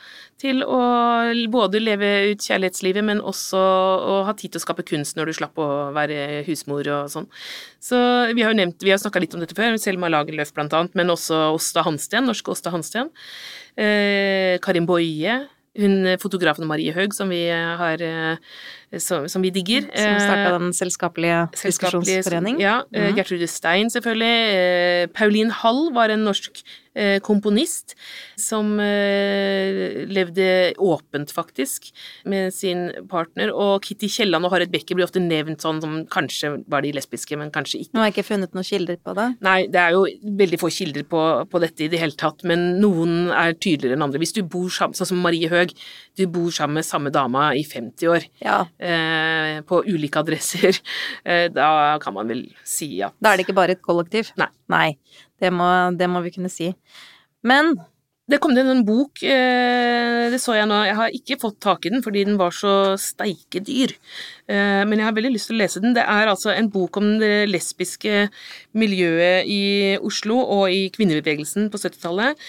til 0.42 0.64
å 0.66 0.80
både 1.54 1.80
leve 1.80 2.32
ut 2.32 2.42
kjærlighetslivet, 2.42 3.04
men 3.06 3.22
også 3.22 3.62
å 3.62 4.16
ha 4.26 4.34
tid 4.34 4.52
til 4.52 4.60
å 4.60 4.66
skape 4.66 4.84
kunst 4.90 5.16
når 5.16 5.30
du 5.30 5.34
slapp 5.38 5.56
å 5.62 5.94
være 5.94 6.44
husmor 6.48 6.88
og 6.90 7.10
sånn. 7.14 7.28
Så 7.80 8.34
vi 8.34 8.42
har 8.42 8.52
jo 8.52 8.58
nevnt, 8.58 8.82
vi 8.82 8.90
har 8.90 8.98
snakka 8.98 9.22
litt 9.22 9.36
om 9.38 9.40
dette 9.44 9.56
før, 9.56 9.78
Selma 9.78 10.10
Lagerlöf 10.10 10.54
blant 10.56 10.74
annet, 10.74 10.96
men 10.96 11.14
også 11.14 11.54
Åsta 11.54 11.86
Hansten, 11.86 12.26
norske 12.26 12.50
Åsta 12.52 12.74
Hansten. 12.74 13.12
Eh, 13.78 14.58
Karin 14.66 14.86
Boye. 14.90 15.44
Hun 15.80 16.06
eh, 16.06 16.20
fotografen 16.22 16.68
Marie 16.70 16.94
Haug, 16.94 17.16
som 17.18 17.32
vi 17.34 17.48
eh, 17.50 17.74
har 17.80 18.02
eh, 18.06 18.38
som, 19.02 19.26
som 19.30 19.42
vi 19.42 19.50
digger. 19.50 19.88
Som 19.90 20.20
starta 20.22 20.52
den 20.60 20.74
selskapelige 20.78 21.40
selskapelige 21.58 22.20
diskusjonsforening. 22.22 22.62
Ja, 22.62 22.82
Mm. 22.94 23.16
Gertrude 23.18 23.48
Stein 23.48 23.90
selvfølgelig. 23.90 25.10
Pauline 25.14 25.52
Hall 25.52 25.90
var 25.94 26.10
en 26.14 26.26
norsk 26.28 26.62
komponist 27.26 27.96
som 28.40 28.76
eh, 28.82 30.04
levde 30.10 30.74
åpent, 30.78 31.32
faktisk, 31.34 31.90
med 32.30 32.54
sin 32.54 32.90
partner. 33.10 33.52
Og 33.54 33.84
Kitty 33.86 34.10
Kielland 34.12 34.46
og 34.46 34.54
Harriet 34.54 34.74
Becker 34.74 34.98
blir 34.98 35.08
ofte 35.08 35.22
nevnt 35.24 35.64
sånn 35.64 35.82
som 35.84 36.00
kanskje 36.12 36.56
var 36.72 36.86
de 36.86 36.94
lesbiske, 36.96 37.38
men 37.40 37.52
kanskje 37.54 37.84
ikke. 37.84 37.94
Nå 37.94 38.04
har 38.04 38.10
jeg 38.10 38.18
ikke 38.18 38.30
funnet 38.30 38.56
noen 38.56 38.68
kilder 38.68 39.00
på 39.02 39.16
det. 39.18 39.28
Nei, 39.46 39.58
det 39.74 39.82
er 39.82 39.98
jo 39.98 40.06
veldig 40.44 40.62
få 40.62 40.72
kilder 40.74 41.08
på, 41.10 41.24
på 41.50 41.64
dette 41.64 41.86
i 41.86 41.90
det 41.92 42.02
hele 42.02 42.18
tatt, 42.20 42.46
men 42.48 42.66
noen 42.82 43.32
er 43.34 43.56
tydeligere 43.58 43.98
enn 43.98 44.08
andre. 44.08 44.22
Hvis 44.24 44.36
du 44.38 44.44
bor 44.44 44.70
sammen, 44.74 44.98
sånn 44.98 45.12
som 45.14 45.24
Marie 45.24 45.50
Høeg, 45.52 45.76
du 46.20 46.26
bor 46.32 46.52
sammen 46.54 46.82
med 46.82 46.88
samme 46.88 47.14
dama 47.14 47.52
i 47.58 47.66
50 47.68 48.14
år, 48.14 48.30
Ja, 48.44 48.64
eh, 48.78 49.60
på 49.68 49.82
ulike 49.88 50.22
adresser, 50.22 50.78
eh, 51.30 51.48
da 51.54 51.98
kan 52.04 52.16
man 52.18 52.30
vel 52.32 52.46
si 52.68 52.96
at 53.06 53.16
Da 53.22 53.34
er 53.34 53.40
det 53.40 53.48
ikke 53.48 53.58
bare 53.58 53.78
et 53.78 53.84
kollektiv. 53.86 54.34
Nei. 54.40 54.50
Nei. 54.72 54.96
Det 55.44 55.52
må, 55.52 55.68
det 56.00 56.08
må 56.10 56.24
vi 56.24 56.32
kunne 56.38 56.52
si. 56.52 56.72
Men 57.44 57.76
Det 58.24 58.38
kom 58.40 58.54
inn 58.56 58.70
en 58.72 58.86
bok, 58.88 59.20
eh, 59.28 60.30
det 60.32 60.38
så 60.40 60.54
jeg 60.56 60.68
nå, 60.70 60.78
jeg 60.88 60.96
har 60.96 61.16
ikke 61.18 61.36
fått 61.42 61.58
tak 61.60 61.84
i 61.84 61.90
den 61.92 62.04
fordi 62.06 62.22
den 62.24 62.38
var 62.40 62.54
så 62.56 62.96
steike 62.96 63.60
dyr, 63.60 63.92
eh, 64.48 64.84
men 64.88 64.96
jeg 64.96 65.08
har 65.10 65.18
veldig 65.18 65.34
lyst 65.34 65.50
til 65.52 65.58
å 65.58 65.60
lese 65.60 65.82
den. 65.84 65.92
Det 65.98 66.06
er 66.08 66.32
altså 66.32 66.54
en 66.54 66.70
bok 66.72 67.02
om 67.02 67.10
det 67.20 67.50
lesbiske 67.52 68.30
miljøet 68.80 69.44
i 69.44 69.98
Oslo 70.00 70.40
og 70.40 70.72
i 70.72 70.86
kvinnebevegelsen 70.96 71.68
på 71.68 71.84
70-tallet. 71.84 72.40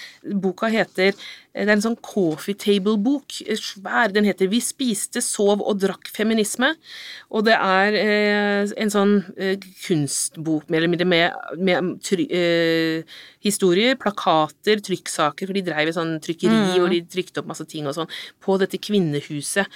Boka 0.46 0.70
heter 0.70 1.18
det 1.54 1.68
er 1.70 1.76
en 1.76 1.84
sånn 1.84 1.98
coffee 2.02 2.54
table-bok, 2.58 3.36
svær. 3.54 4.10
Den 4.12 4.24
heter 4.26 4.48
'Vi 4.50 4.58
spiste, 4.60 5.22
sov 5.22 5.62
og 5.62 5.78
drakk 5.78 6.10
feminisme'. 6.10 6.74
Og 7.30 7.44
det 7.44 7.54
er 7.54 7.94
eh, 7.94 8.72
en 8.76 8.90
sånn 8.90 9.24
eh, 9.38 9.56
kunstbok, 9.86 10.68
mer 10.68 10.78
eller 10.82 10.88
mindre, 10.90 11.06
med, 11.06 11.32
med 11.56 12.00
try, 12.02 12.26
eh, 12.30 13.02
historier, 13.44 13.94
plakater, 13.94 14.80
trykksaker, 14.80 15.46
for 15.46 15.52
de 15.52 15.62
dreiv 15.62 15.88
et 15.88 15.94
sånn 15.94 16.18
trykkeri, 16.18 16.74
Mm. 16.74 16.82
og 16.82 16.90
de 16.90 17.00
trykte 17.02 17.38
opp 17.38 17.46
masse 17.46 17.66
ting 17.68 17.86
og 17.86 17.94
sånn, 17.94 18.08
på 18.42 18.58
dette 18.58 18.78
kvinnehuset. 18.78 19.66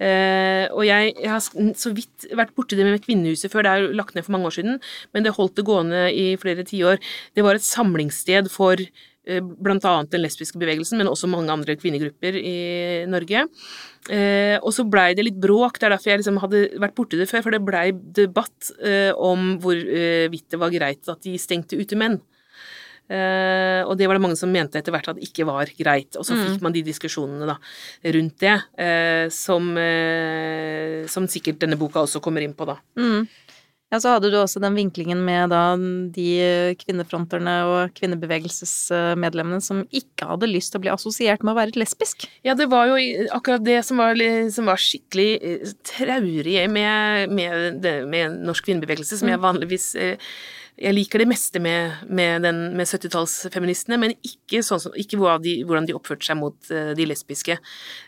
Eh, 0.00 0.66
og 0.72 0.84
jeg, 0.84 1.14
jeg 1.16 1.30
har 1.30 1.40
så 1.40 1.94
vidt 1.94 2.26
vært 2.34 2.54
borti 2.56 2.76
det 2.76 2.84
med 2.84 3.00
kvinnehuset 3.04 3.50
før, 3.50 3.62
det 3.62 3.70
er 3.70 3.80
jo 3.86 3.92
lagt 3.94 4.14
ned 4.14 4.24
for 4.24 4.32
mange 4.32 4.46
år 4.50 4.56
siden, 4.58 4.80
men 5.14 5.22
det 5.22 5.36
holdt 5.36 5.54
det 5.54 5.64
gående 5.64 6.12
i 6.12 6.36
flere 6.36 6.64
tiår. 6.66 6.98
Det 7.36 7.42
var 7.44 7.54
et 7.54 7.62
samlingssted 7.62 8.50
for 8.50 8.74
eh, 8.74 8.88
blant 9.24 9.84
annet 9.86 10.10
den 10.10 10.22
lesbiske 10.24 10.58
bevegelsen, 10.58 10.98
men 10.98 11.06
også 11.06 11.28
mange 11.30 11.52
andre 11.54 11.76
kvinnegrupper 11.78 12.34
i 12.40 12.56
Norge. 13.06 13.44
Eh, 14.10 14.56
og 14.58 14.72
så 14.74 14.82
blei 14.90 15.12
det 15.14 15.24
litt 15.28 15.38
bråk, 15.38 15.78
det 15.78 15.86
er 15.86 15.94
derfor 15.94 16.10
jeg 16.10 16.18
liksom 16.24 16.40
hadde 16.42 16.64
vært 16.82 16.96
borti 16.98 17.20
det 17.20 17.28
før, 17.30 17.42
for 17.44 17.54
det 17.54 17.62
blei 17.62 17.92
debatt 17.92 18.72
eh, 18.82 19.12
om 19.14 19.58
hvorvidt 19.62 20.48
det 20.50 20.58
var 20.58 20.74
greit 20.74 21.06
at 21.08 21.22
de 21.22 21.36
stengte 21.38 21.78
ute 21.78 21.94
menn. 22.00 22.18
Eh, 23.12 23.82
og 23.84 23.96
det 23.98 24.06
var 24.08 24.16
det 24.16 24.22
mange 24.24 24.38
som 24.40 24.50
mente 24.50 24.78
etter 24.80 24.94
hvert 24.94 25.08
at 25.12 25.18
det 25.18 25.26
ikke 25.28 25.44
var 25.46 25.68
greit. 25.78 26.16
Og 26.16 26.24
så 26.24 26.34
Mm. 26.34 26.42
fikk 26.48 26.62
man 26.62 26.72
de 26.72 26.82
diskusjonene 26.86 27.46
da, 27.46 27.56
rundt 28.14 28.38
det, 28.40 28.56
eh, 28.78 29.28
som, 29.28 29.76
eh, 29.78 31.06
som 31.06 31.26
sikkert 31.28 31.58
denne 31.60 31.76
boka 31.78 32.00
også 32.02 32.22
kommer 32.22 32.40
inn 32.42 32.54
på, 32.54 32.64
da. 32.66 32.76
mm. 32.96 33.28
Ja, 33.92 33.98
så 34.00 34.14
hadde 34.14 34.30
du 34.32 34.38
også 34.40 34.60
den 34.62 34.76
vinklingen 34.78 35.20
med 35.26 35.50
da 35.52 35.74
de 35.76 36.28
kvinnefronterne 36.80 37.56
og 37.68 37.92
kvinnebevegelsesmedlemmene 37.98 39.60
som 39.60 39.82
ikke 39.92 40.30
hadde 40.30 40.48
lyst 40.48 40.72
til 40.72 40.80
å 40.80 40.84
bli 40.86 40.92
assosiert 40.94 41.44
med 41.44 41.52
å 41.52 41.58
være 41.58 41.76
lesbisk. 41.76 42.24
Ja, 42.46 42.56
det 42.56 42.70
var 42.72 42.88
jo 42.88 42.96
akkurat 43.36 43.66
det 43.66 43.82
som 43.84 44.00
var, 44.00 44.16
som 44.54 44.72
var 44.72 44.80
skikkelig 44.80 45.28
eh, 45.36 45.76
traurig 45.92 46.64
med, 46.72 47.36
med, 47.36 47.84
med 48.08 48.40
norsk 48.48 48.70
kvinnebevegelse, 48.70 49.20
som 49.20 49.28
jeg 49.28 49.44
vanligvis 49.44 49.92
eh, 50.00 50.32
Jeg 50.80 50.96
liker 50.96 51.20
det 51.20 51.26
meste 51.28 51.60
med, 51.60 52.00
med, 52.08 52.46
med 52.48 52.88
70-tallsfeministene, 52.88 53.98
men 54.00 54.14
ikke, 54.24 54.62
sånn 54.64 54.80
som, 54.80 54.94
ikke 54.96 55.18
hvordan, 55.20 55.42
de, 55.44 55.52
hvordan, 55.68 55.86
de, 55.88 55.94
oppførte 55.98 56.24
seg 56.24 56.38
mot 56.40 56.56
uh, 56.72 56.94
de 56.96 57.06
lesbiske. 57.10 57.58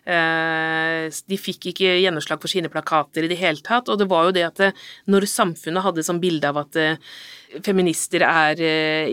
Uh, 0.09 1.13
de 1.29 1.39
fikk 1.39 1.69
ikke 1.75 1.93
gjennomslag 2.01 2.41
for 2.41 2.51
sine 2.51 2.73
plakater 2.73 3.27
i 3.27 3.31
det 3.31 3.39
hele 3.43 3.61
tatt, 3.65 3.93
og 3.93 4.01
det 4.01 4.09
var 4.09 4.31
jo 4.31 4.35
det 4.39 4.47
at 4.49 4.63
det, 4.63 4.71
når 5.13 5.29
samfunnet 5.29 5.85
hadde 5.85 6.07
sånn 6.09 6.23
bilde 6.25 6.51
av 6.51 6.63
at 6.65 6.81
feminister 7.65 8.25
er 8.27 8.59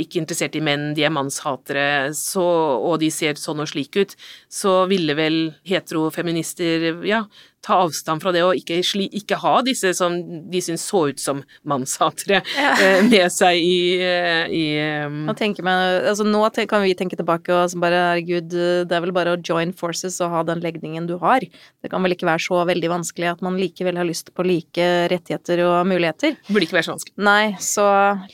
ikke 0.01 0.17
interessert 0.23 0.55
i 0.57 0.63
menn, 0.65 0.95
de 0.97 1.03
er 1.05 1.13
mannshatere, 1.13 2.15
så, 2.17 2.41
og 2.81 2.97
de 3.03 3.11
ser 3.13 3.37
sånn 3.37 3.61
og 3.61 3.69
slik 3.69 3.99
ut, 3.99 4.15
så 4.49 4.85
ville 4.89 5.13
vel 5.19 5.37
heterofeminister 5.67 7.03
ja, 7.05 7.25
ta 7.65 7.77
avstand 7.85 8.23
fra 8.23 8.33
det 8.33 8.43
og 8.45 8.57
ikke, 8.57 8.79
ikke 9.07 9.39
ha 9.41 9.53
disse 9.65 9.93
som 9.97 10.15
de 10.51 10.61
syns 10.63 10.83
så 10.89 11.03
ut 11.11 11.21
som 11.21 11.43
mannshatere 11.67 12.41
ja. 12.55 12.71
Eh, 12.81 13.01
med 13.05 13.27
seg 13.33 13.59
i, 13.61 13.99
eh, 14.01 14.45
i 14.49 14.63
um... 15.05 15.27
meg, 15.27 16.07
altså 16.09 16.25
Nå 16.25 16.41
kan 16.69 16.81
vi 16.83 16.95
tenke 16.97 17.17
tilbake 17.19 17.53
og 17.53 17.75
bare 17.81 17.99
herregud, 18.07 18.49
det 18.87 18.95
er 18.95 19.03
vel 19.03 19.13
bare 19.15 19.35
å 19.35 19.39
join 19.39 19.73
forces 19.75 20.17
og 20.23 20.33
ha 20.33 20.41
den 20.47 20.63
legningen 20.63 21.07
du 21.09 21.17
har. 21.21 21.43
Det 21.43 21.91
kan 21.91 22.01
vel 22.03 22.15
ikke 22.15 22.29
være 22.29 22.43
så 22.47 22.63
veldig 22.67 22.91
vanskelig 22.91 23.31
at 23.33 23.45
man 23.45 23.59
likevel 23.59 23.99
har 23.99 24.07
lyst 24.07 24.33
på 24.35 24.45
like 24.47 24.87
rettigheter 25.11 25.63
og 25.67 25.77
muligheter. 25.89 26.37
Det 26.39 26.55
burde 26.55 26.69
ikke 26.69 26.79
være 26.79 26.89
så 26.89 26.95
vanskelig. 26.95 27.17
Nei, 27.27 27.43
så 27.61 27.87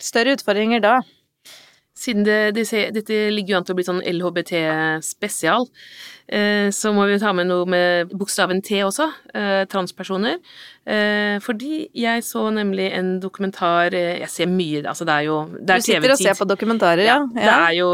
større 0.09 0.37
utfordringer 0.37 0.83
da. 0.83 0.97
Siden 1.97 2.25
det, 2.27 2.51
det, 2.53 2.67
dette 2.93 3.15
ligger 3.33 3.55
jo 3.55 3.57
an 3.57 3.65
til 3.65 3.73
å 3.73 3.77
bli 3.79 3.85
sånn 3.87 4.03
LHBT-spesial, 4.05 5.63
eh, 6.29 6.67
så 6.75 6.91
må 6.93 7.07
vi 7.09 7.15
ta 7.17 7.31
med 7.33 7.49
noe 7.49 7.65
med 7.65 8.11
bokstaven 8.13 8.61
T 8.65 8.83
også, 8.85 9.07
eh, 9.33 9.63
transpersoner. 9.71 10.37
Eh, 10.85 11.39
fordi 11.41 11.87
jeg 11.97 12.21
så 12.23 12.45
nemlig 12.53 12.85
en 12.95 13.17
dokumentar 13.19 13.91
Jeg 13.91 14.29
ser 14.31 14.47
mye, 14.47 14.85
altså 14.87 15.03
det 15.03 15.15
er 15.17 15.25
jo 15.25 15.39
det 15.57 15.73
er 15.73 15.81
Du 15.81 15.87
sitter 15.87 16.13
og 16.13 16.21
ser 16.21 16.37
på 16.37 16.47
dokumentarer, 16.47 17.03
ja. 17.03 17.17
ja. 17.35 17.41
Det 17.41 17.55
er 17.55 17.73
jo 17.75 17.89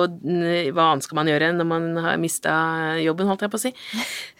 Hva 0.75 0.89
annet 0.91 1.07
skal 1.07 1.17
man 1.17 1.31
gjøre 1.31 1.53
når 1.55 1.69
man 1.71 1.87
har 2.03 2.19
mista 2.21 2.53
jobben, 3.01 3.31
holdt 3.31 3.47
jeg 3.47 3.53
på 3.55 3.61
å 3.61 3.63
si. 3.63 3.73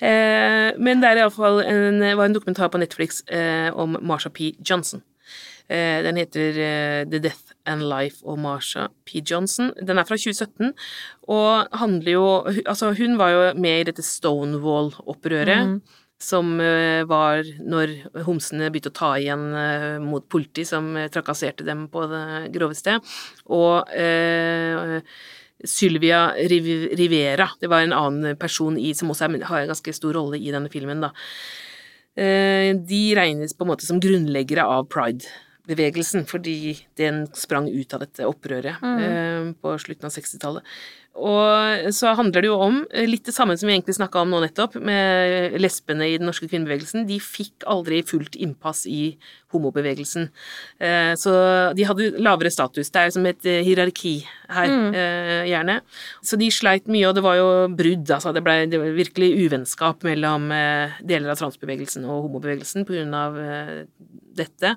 Men 0.03 1.01
det 1.01 1.09
er 1.09 1.23
iallfall 1.23 1.63
en, 1.63 2.03
var 2.03 2.27
en 2.27 2.35
dokumentar 2.35 2.69
på 2.69 2.83
Netflix 2.83 3.23
om 3.73 3.97
Marsha 4.01 4.29
P. 4.29 4.53
Johnson. 4.61 5.01
Den 5.67 6.19
heter 6.19 6.61
The 7.09 7.23
Death 7.23 7.52
and 7.65 7.89
Life 7.89 8.23
of 8.23 8.39
Marsha 8.39 8.89
P. 9.05 9.21
Johnson. 9.25 9.71
Den 9.79 9.99
er 9.99 10.07
fra 10.07 10.17
2017, 10.19 10.73
og 11.31 11.79
handler 11.79 12.11
jo 12.11 12.27
Altså, 12.65 12.93
hun 12.97 13.17
var 13.17 13.33
jo 13.33 13.43
med 13.59 13.79
i 13.79 13.91
dette 13.91 14.05
Stonewall-opprøret. 14.05 15.67
Mm. 15.67 15.81
Som 16.23 16.53
uh, 16.61 17.03
var 17.09 17.43
når 17.59 17.97
homsene 18.23 18.69
begynte 18.71 18.93
å 18.93 18.95
ta 18.95 19.09
igjen 19.19 19.41
uh, 19.51 19.99
mot 19.99 20.23
politi 20.31 20.63
som 20.63 20.93
uh, 20.95 21.09
trakasserte 21.11 21.65
dem 21.67 21.89
på 21.91 22.05
det 22.07 22.53
groveste. 22.53 22.95
Og 23.51 23.91
Sylvia 25.63 26.21
Rivera, 26.47 27.49
det 27.59 27.67
var 27.71 27.83
en 27.83 27.95
annen 27.95 28.39
person 28.39 28.77
i, 28.79 28.93
som 28.95 29.11
også 29.11 29.27
er, 29.27 29.43
har 29.49 29.63
en 29.63 29.73
ganske 29.73 29.95
stor 29.95 30.15
rolle 30.15 30.39
i 30.39 30.51
denne 30.51 30.71
filmen, 30.71 31.03
da. 31.03 31.11
De 32.13 33.03
regnes 33.17 33.55
på 33.57 33.65
en 33.65 33.71
måte 33.71 33.87
som 33.87 33.99
grunnleggere 34.03 34.63
av 34.69 34.85
pride 34.91 35.25
bevegelsen, 35.69 36.25
fordi 36.27 36.75
den 36.99 37.23
sprang 37.37 37.69
ut 37.71 37.95
av 37.95 38.03
dette 38.03 38.27
opprøret 38.27 38.83
mm. 38.83 38.99
eh, 38.99 39.47
på 39.63 39.77
slutten 39.79 40.09
av 40.09 40.11
60-tallet. 40.11 40.75
Og 41.13 41.91
så 41.93 42.09
handler 42.17 42.41
det 42.41 42.49
jo 42.49 42.57
om 42.65 42.79
eh, 42.89 43.05
litt 43.07 43.23
det 43.29 43.35
samme 43.35 43.55
som 43.55 43.69
vi 43.69 43.75
egentlig 43.75 43.95
snakka 43.95 44.23
om 44.23 44.33
nå 44.33 44.41
nettopp, 44.43 44.75
med 44.83 45.55
lesbene 45.61 46.09
i 46.09 46.17
den 46.17 46.27
norske 46.27 46.49
kvinnebevegelsen. 46.49 47.05
De 47.07 47.19
fikk 47.23 47.63
aldri 47.69 48.01
fullt 48.03 48.35
innpass 48.35 48.83
i 48.91 49.13
homobevegelsen. 49.55 50.27
Eh, 50.83 51.13
så 51.21 51.37
de 51.77 51.87
hadde 51.87 52.09
lavere 52.19 52.51
status. 52.51 52.91
Det 52.91 53.05
er 53.05 53.15
som 53.15 53.29
et 53.29 53.47
hierarki 53.47 54.17
her, 54.51 54.67
mm. 54.67 54.99
gjerne. 55.47 55.77
Så 56.25 56.37
de 56.41 56.51
sleit 56.51 56.91
mye, 56.91 57.07
og 57.07 57.15
det 57.15 57.23
var 57.23 57.39
jo 57.39 57.47
brudd. 57.71 58.11
Altså 58.11 58.35
det 58.35 58.43
ble, 58.43 58.57
det 58.67 58.81
ble 58.83 58.91
virkelig 58.99 59.31
uvennskap 59.45 60.03
mellom 60.03 60.51
deler 60.99 61.31
av 61.31 61.39
transbevegelsen 61.39 62.03
og 62.03 62.27
homobevegelsen 62.27 62.83
på 62.89 62.97
grunn 62.97 63.15
av 63.17 63.39
dette. 64.37 64.75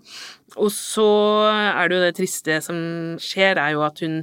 Og 0.57 0.71
så 0.73 1.07
er 1.53 1.88
det 1.88 1.97
jo 1.97 2.05
det 2.05 2.16
triste 2.19 2.61
som 2.64 2.79
skjer, 3.23 3.61
er 3.61 3.77
jo 3.77 3.85
at 3.87 4.05
hun 4.05 4.23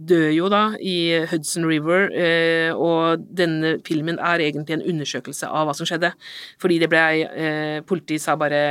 dør 0.00 0.30
jo 0.32 0.48
da 0.48 0.62
i 0.80 1.20
Hudson 1.28 1.66
River, 1.68 2.08
eh, 2.16 2.72
og 2.72 3.24
denne 3.36 3.76
filmen 3.86 4.16
er 4.16 4.42
egentlig 4.46 4.78
en 4.78 4.84
undersøkelse 4.94 5.48
av 5.48 5.68
hva 5.68 5.74
som 5.76 5.88
skjedde. 5.88 6.12
Fordi 6.62 6.78
det 6.80 6.88
ble 6.92 7.02
eh, 7.28 7.80
Politiet 7.86 8.24
sa 8.24 8.36
bare 8.40 8.62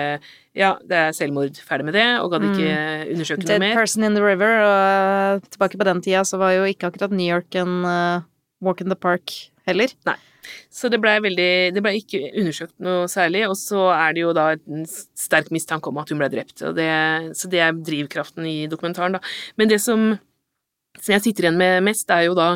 ja, 0.58 0.74
det 0.89 0.98
er 0.98 1.13
selvmord, 1.15 1.60
ferdig 1.63 1.86
med 1.88 1.95
det, 1.95 2.08
og 2.24 2.34
gadd 2.34 2.48
ikke 2.50 2.72
mm. 2.72 3.12
undersøke 3.13 3.45
Dead 3.45 3.54
noe 3.54 3.63
mer. 3.67 3.76
Dead 3.76 3.84
person 3.84 4.08
in 4.08 4.17
the 4.17 4.24
river, 4.26 4.63
og 4.65 5.45
tilbake 5.54 5.80
på 5.80 5.88
den 5.88 6.02
tida 6.04 6.26
så 6.28 6.41
var 6.41 6.58
jo 6.58 6.65
ikke 6.67 6.89
akkurat 6.89 7.13
New 7.13 7.30
York 7.30 7.56
en 7.62 7.86
uh, 7.86 8.26
walk 8.65 8.82
in 8.82 8.89
the 8.89 8.98
park 8.98 9.36
heller. 9.69 9.93
Nei. 10.10 10.17
Så 10.73 10.91
det 10.91 11.01
blei 11.01 11.17
blei 11.21 11.95
ikke 11.99 12.23
undersøkt 12.29 12.75
noe 12.83 13.09
særlig, 13.12 13.45
og 13.49 13.57
så 13.59 13.89
er 13.95 14.15
det 14.15 14.23
jo 14.23 14.33
da 14.38 14.51
en 14.55 14.88
sterk 14.88 15.51
mistanke 15.55 15.91
om 15.91 15.99
at 16.01 16.12
hun 16.12 16.21
ble 16.21 16.31
drept. 16.31 16.63
Det, 16.77 16.89
så 17.38 17.51
det 17.51 17.62
er 17.65 17.77
drivkraften 17.77 18.47
i 18.49 18.57
dokumentaren, 18.71 19.17
da. 19.17 19.23
Men 19.59 19.71
det 19.71 19.81
som 19.83 20.12
som 20.99 21.13
jeg 21.13 21.23
sitter 21.23 21.45
igjen 21.45 21.59
med 21.59 21.83
mest, 21.85 22.09
er 22.12 22.25
jo 22.25 22.35
da 22.38 22.49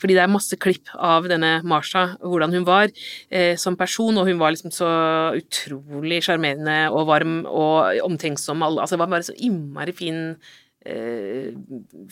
fordi 0.00 0.16
det 0.16 0.22
er 0.24 0.32
masse 0.32 0.56
klipp 0.60 0.90
av 0.96 1.28
denne 1.30 1.58
Marsha, 1.68 2.16
hvordan 2.24 2.54
hun 2.56 2.66
var 2.66 2.88
eh, 2.88 3.54
som 3.60 3.76
person, 3.78 4.16
og 4.18 4.26
hun 4.28 4.40
var 4.40 4.54
liksom 4.54 4.72
så 4.74 4.88
utrolig 5.36 6.22
sjarmerende 6.26 6.88
og 6.90 7.06
varm 7.12 7.42
og 7.46 8.00
omtenksom. 8.08 8.64
Altså, 8.66 8.96
det 8.96 9.02
var 9.04 9.12
bare 9.12 9.28
så 9.28 9.36
innmari 9.36 9.94
fin 9.94 10.22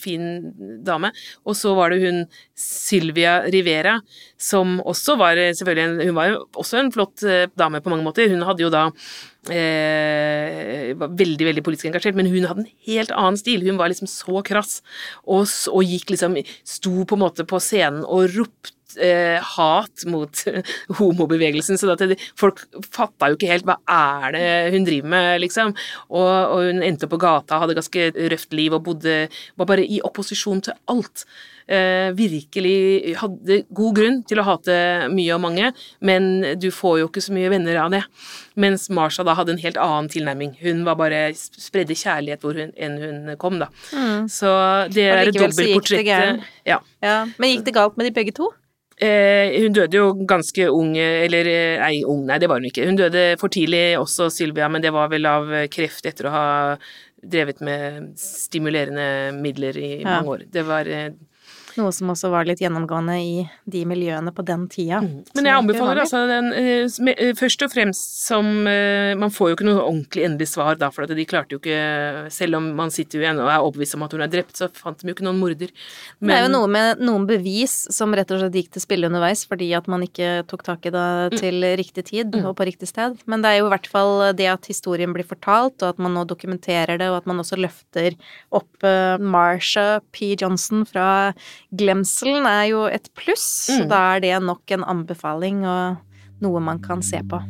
fin 0.00 0.24
dame. 0.84 1.12
Og 1.44 1.56
så 1.58 1.74
var 1.76 1.92
det 1.92 2.00
hun 2.02 2.22
Sylvia 2.56 3.42
Rivera, 3.52 3.98
som 4.40 4.78
også 4.80 5.16
var 5.20 5.36
selvfølgelig 5.36 5.84
en, 5.84 6.00
Hun 6.08 6.16
var 6.16 6.30
jo 6.30 6.40
også 6.56 6.80
en 6.80 6.92
flott 6.92 7.22
eh, 7.24 7.48
dame 7.58 7.82
på 7.82 7.92
mange 7.92 8.06
måter. 8.06 8.30
Hun 8.32 8.44
hadde 8.46 8.64
jo 8.64 8.72
da 8.72 8.86
eh, 9.52 10.92
var 10.98 11.12
veldig 11.18 11.48
veldig 11.50 11.64
politisk 11.64 11.90
engasjert, 11.90 12.16
men 12.18 12.30
hun 12.32 12.48
hadde 12.48 12.64
en 12.64 12.74
helt 12.88 13.12
annen 13.12 13.40
stil. 13.40 13.64
Hun 13.66 13.80
var 13.80 13.92
liksom 13.92 14.10
så 14.10 14.42
krass, 14.46 14.80
og, 15.24 15.46
og 15.72 15.82
gikk 15.84 16.14
liksom 16.14 16.38
Sto 16.64 17.04
på 17.04 17.16
en 17.16 17.22
måte 17.22 17.44
på 17.48 17.58
scenen 17.62 18.06
og 18.06 18.30
ropte 18.36 18.81
eh, 19.00 19.38
hat 19.56 20.04
mot 20.10 20.44
homobevegelsen, 20.98 21.78
så 21.80 21.92
at 21.94 22.04
det, 22.12 22.18
folk 22.38 22.64
fatta 22.92 23.30
jo 23.30 23.38
ikke 23.38 23.52
helt 23.52 23.68
hva 23.68 23.78
er 23.88 24.36
det 24.36 24.50
hun 24.76 24.88
driver 24.88 25.14
med, 25.14 25.30
liksom. 25.44 25.76
Og, 26.10 26.28
og 26.28 26.68
hun 26.68 26.84
endte 26.84 27.08
opp 27.08 27.14
på 27.16 27.22
gata, 27.22 27.60
hadde 27.62 27.78
ganske 27.78 28.10
røft 28.32 28.56
liv 28.56 28.76
og 28.76 28.84
bodde 28.90 29.16
var 29.58 29.68
bare 29.68 29.86
i 29.86 30.00
opposisjon 30.04 30.62
til 30.64 30.78
alt. 30.92 31.26
Eh, 31.72 32.10
virkelig 32.18 33.14
hadde 33.20 33.60
god 33.70 33.94
grunn 33.96 34.16
til 34.26 34.40
å 34.42 34.46
hate 34.46 34.74
mye 35.12 35.36
og 35.36 35.42
mange, 35.44 35.70
men 36.02 36.26
du 36.58 36.68
får 36.74 36.98
jo 37.00 37.10
ikke 37.10 37.22
så 37.22 37.34
mye 37.36 37.52
venner 37.52 37.78
av 37.84 37.92
det. 37.94 38.02
Mens 38.58 38.88
Marsha 38.92 39.24
da 39.24 39.36
hadde 39.38 39.54
en 39.54 39.62
helt 39.62 39.78
annen 39.80 40.10
tilnærming. 40.12 40.56
Hun 40.60 40.82
var 40.88 40.98
bare 41.00 41.22
spredde 41.36 41.96
kjærlighet 41.96 42.42
hvor 42.42 42.58
hun, 42.58 42.74
enn 42.76 42.98
hun 43.00 43.36
kom, 43.40 43.60
da. 43.62 43.70
Mm. 43.94 44.26
Så 44.32 44.50
det 44.92 45.06
er 45.08 45.30
et 45.30 45.38
dobbeltportrett. 45.38 46.42
Ja. 46.68 46.82
ja. 47.04 47.22
Men 47.38 47.54
gikk 47.54 47.68
det 47.70 47.78
galt 47.78 47.96
med 47.96 48.10
de 48.10 48.16
begge 48.18 48.34
to? 48.36 48.50
Eh, 49.02 49.56
hun 49.64 49.74
døde 49.74 49.98
jo 49.98 50.10
ganske 50.28 50.68
ung, 50.70 50.92
eller 50.96 51.48
eh, 51.50 51.80
nei, 51.80 52.02
ung, 52.06 52.22
nei, 52.28 52.38
det 52.38 52.50
var 52.50 52.60
hun 52.60 52.68
ikke. 52.68 52.86
Hun 52.86 53.00
døde 53.00 53.24
for 53.40 53.52
tidlig 53.52 53.96
også, 53.98 54.28
Sylvia, 54.30 54.68
men 54.70 54.84
det 54.84 54.92
var 54.94 55.10
vel 55.10 55.26
av 55.26 55.50
kreft 55.72 56.06
etter 56.06 56.28
å 56.28 56.34
ha 56.34 56.46
drevet 57.22 57.62
med 57.62 58.12
stimulerende 58.18 59.32
midler 59.36 59.78
i 59.78 59.90
ja. 60.02 60.18
mange 60.18 60.36
år. 60.36 60.46
Det 60.52 60.64
var 60.66 60.90
eh, 60.90 61.10
noe 61.78 61.92
som 61.94 62.10
også 62.12 62.30
var 62.32 62.46
litt 62.48 62.60
gjennomgående 62.62 63.14
i 63.22 63.44
de 63.70 63.82
miljøene 63.88 64.32
på 64.34 64.44
den 64.46 64.66
tida. 64.70 65.00
Mm. 65.04 65.22
Men 65.36 65.48
jeg 65.48 65.58
anbefaler 65.60 66.02
altså 66.02 66.22
den 66.28 66.50
eh, 66.56 67.12
eh, 67.12 67.32
først 67.38 67.64
og 67.66 67.72
fremst 67.72 68.18
som 68.26 68.66
eh, 68.68 69.12
Man 69.18 69.32
får 69.32 69.50
jo 69.50 69.56
ikke 69.56 69.66
noe 69.68 69.84
ordentlig 69.84 70.26
endelig 70.26 70.50
svar 70.52 70.78
da, 70.80 70.90
for 70.94 71.08
de 71.08 71.26
klarte 71.28 71.56
jo 71.56 71.60
ikke 71.60 72.30
Selv 72.32 72.58
om 72.58 72.70
man 72.78 72.92
sitter 72.94 73.18
jo 73.18 73.24
igjen 73.24 73.40
og 73.42 73.50
er 73.50 73.62
overbevist 73.62 73.96
om 73.96 74.04
at 74.06 74.16
hun 74.16 74.24
er 74.24 74.32
drept, 74.32 74.56
så 74.58 74.68
fant 74.72 75.00
de 75.00 75.10
jo 75.10 75.16
ikke 75.16 75.26
noen 75.26 75.40
morder. 75.40 75.72
Men, 76.20 76.32
det 76.32 76.38
er 76.38 76.44
jo 76.46 76.52
noe 76.54 76.70
med 76.72 77.02
noen 77.02 77.26
bevis 77.28 77.76
som 77.94 78.14
rett 78.16 78.30
og 78.34 78.42
slett 78.42 78.58
gikk 78.60 78.72
til 78.74 78.84
spille 78.84 79.08
underveis 79.08 79.44
fordi 79.48 79.70
at 79.76 79.88
man 79.90 80.04
ikke 80.06 80.30
tok 80.50 80.64
tak 80.66 80.88
i 80.88 80.94
det 80.94 81.06
mm. 81.32 81.38
til 81.40 81.68
riktig 81.80 82.06
tid 82.10 82.36
mm. 82.36 82.46
og 82.50 82.56
på 82.58 82.66
riktig 82.68 82.90
sted. 82.90 83.18
Men 83.30 83.44
det 83.44 83.52
er 83.52 83.60
jo 83.60 83.68
i 83.68 83.72
hvert 83.74 83.88
fall 83.90 84.14
det 84.38 84.48
at 84.52 84.68
historien 84.70 85.14
blir 85.14 85.26
fortalt, 85.28 85.78
og 85.82 85.94
at 85.94 86.02
man 86.02 86.16
nå 86.16 86.24
dokumenterer 86.28 87.00
det, 87.00 87.10
og 87.10 87.20
at 87.22 87.30
man 87.30 87.42
også 87.42 87.58
løfter 87.60 88.16
opp 88.54 88.86
Marsha 89.22 90.00
P. 90.14 90.34
Johnson 90.40 90.86
fra 90.88 91.32
glemselen 91.72 92.46
er 92.48 92.66
jo 92.70 92.84
et 92.90 93.08
pluss, 93.16 93.46
mm. 93.68 93.76
så 93.76 93.88
da 93.90 94.00
er 94.14 94.24
det 94.24 94.36
nok 94.44 94.74
en 94.76 94.84
anbefaling 94.94 95.64
og 95.64 96.42
noe 96.44 96.62
man 96.64 96.82
kan 96.82 97.04
se 97.04 97.22
på. 97.24 97.40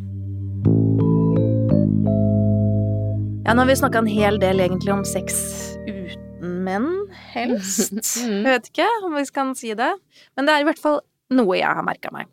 Ja, 3.42 3.56
nå 3.56 3.64
har 3.64 3.70
vi 3.72 3.78
snakka 3.80 4.02
en 4.04 4.10
hel 4.10 4.38
del 4.42 4.62
egentlig 4.62 4.92
om 4.94 5.02
sex 5.08 5.40
uten 5.88 6.60
menn, 6.66 6.90
helst. 7.34 7.90
Mm. 8.22 8.44
Jeg 8.44 8.54
vet 8.54 8.68
ikke 8.70 8.86
om 9.06 9.16
vi 9.16 9.24
kan 9.34 9.50
si 9.58 9.72
det, 9.78 9.90
men 10.36 10.46
det 10.46 10.54
er 10.54 10.62
i 10.62 10.66
hvert 10.68 10.80
fall 10.80 11.00
noe 11.34 11.56
jeg 11.58 11.74
har 11.78 11.84
merka 11.86 12.12
meg. 12.14 12.28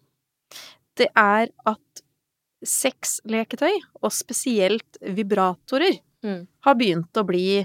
Det 1.00 1.08
er 1.18 1.50
at 1.70 2.04
sexleketøy, 2.66 3.72
og 4.04 4.12
spesielt 4.14 5.00
vibratorer, 5.02 5.98
mm. 6.26 6.42
har 6.68 6.78
begynt 6.78 7.18
å 7.18 7.26
bli 7.26 7.64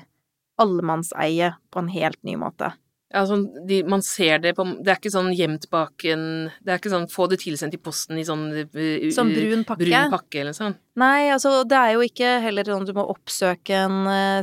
allemannseie 0.63 1.51
på 1.75 1.83
en 1.83 1.91
helt 1.91 2.21
ny 2.23 2.39
måte. 2.41 2.71
Ja, 3.15 3.21
sånn, 3.31 3.45
de, 3.69 3.77
man 3.87 4.03
ser 4.03 4.41
det 4.43 4.57
på 4.59 4.65
Det 4.83 4.91
er 4.91 4.97
ikke 4.99 5.13
sånn 5.15 5.29
gjemt 5.39 5.69
bak 5.71 6.03
en 6.11 6.25
Det 6.59 6.73
er 6.75 6.81
ikke 6.81 6.91
sånn 6.91 7.07
få 7.13 7.29
det 7.31 7.39
tilsendt 7.45 7.77
i 7.77 7.79
posten 7.79 8.19
i 8.19 8.25
sånn 8.27 8.49
uh, 8.51 9.05
Sånn 9.15 9.31
brun 9.37 9.63
pakke. 9.69 9.85
brun 9.87 10.11
pakke 10.11 10.41
eller 10.43 10.57
sånn. 10.57 10.75
Nei, 10.99 11.29
altså 11.31 11.61
det 11.71 11.79
er 11.79 11.93
jo 11.95 12.03
ikke 12.09 12.33
heller 12.43 12.67
sånn 12.67 12.83
at 12.83 12.91
du 12.91 12.99
må 12.99 13.07
oppsøke 13.15 13.79
en 13.87 14.01
uh, 14.11 14.43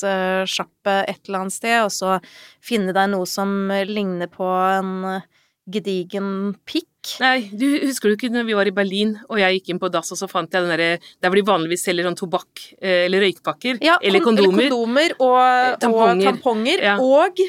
sexsjappe 0.00 0.96
et 1.08 1.20
eller 1.28 1.44
annet 1.44 1.56
sted, 1.56 1.78
og 1.84 1.92
så 1.92 2.16
finne 2.64 2.94
deg 2.96 3.10
noe 3.12 3.26
som 3.28 3.52
ligner 3.88 4.30
på 4.32 4.46
en 4.48 4.92
uh, 5.20 5.26
gedigen 5.66 6.54
pikk. 6.68 7.16
Nei, 7.22 7.48
du 7.54 7.64
husker 7.84 8.10
du 8.10 8.16
ikke 8.16 8.30
når 8.34 8.46
vi 8.48 8.54
var 8.58 8.66
i 8.70 8.74
Berlin, 8.74 9.12
og 9.30 9.38
jeg 9.38 9.58
gikk 9.60 9.72
inn 9.74 9.80
på 9.82 9.90
dass, 9.94 10.10
og 10.14 10.18
så 10.18 10.26
fant 10.30 10.50
jeg 10.50 10.62
den 10.64 10.72
derre 10.72 10.88
Der 11.22 11.30
hvor 11.30 11.38
de 11.38 11.44
vanligvis 11.46 11.84
selger 11.86 12.06
sånn 12.08 12.18
tobakk, 12.18 12.64
eh, 12.80 13.04
eller 13.06 13.22
røykpakker, 13.26 13.78
Ja, 13.84 13.96
eller 14.02 14.22
kon- 14.24 14.34
kondomer. 14.38 14.66
Eller 14.66 14.74
kondomer 14.74 15.14
og 15.20 15.80
Tamponger. 15.84 16.16
Og, 16.16 16.26
tamponger, 16.42 16.82
Ja. 16.82 16.96
og 17.02 17.42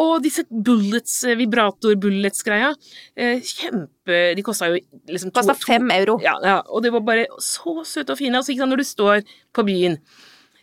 Og 0.00 0.22
disse 0.24 0.44
bullets, 0.48 1.18
eh, 1.28 1.36
vibrator-bullets-greia. 1.36 2.72
Eh, 3.16 3.40
kjempe 3.44 4.34
De 4.36 4.42
kosta 4.42 4.70
jo 4.72 4.80
liksom 5.08 5.30
to 5.30 5.40
kosta 5.40 5.54
fem 5.54 5.90
euro. 5.90 6.18
Ja, 6.22 6.34
ja, 6.42 6.60
og 6.68 6.82
det 6.82 6.92
var 6.92 7.00
bare 7.00 7.26
så 7.38 7.84
søte 7.84 8.12
og 8.12 8.18
fine. 8.18 8.36
Altså, 8.36 8.52
ikke 8.52 8.64
sant, 8.64 8.72
når 8.72 8.80
du 8.80 8.88
står 8.88 9.22
på 9.52 9.66
byen 9.68 9.98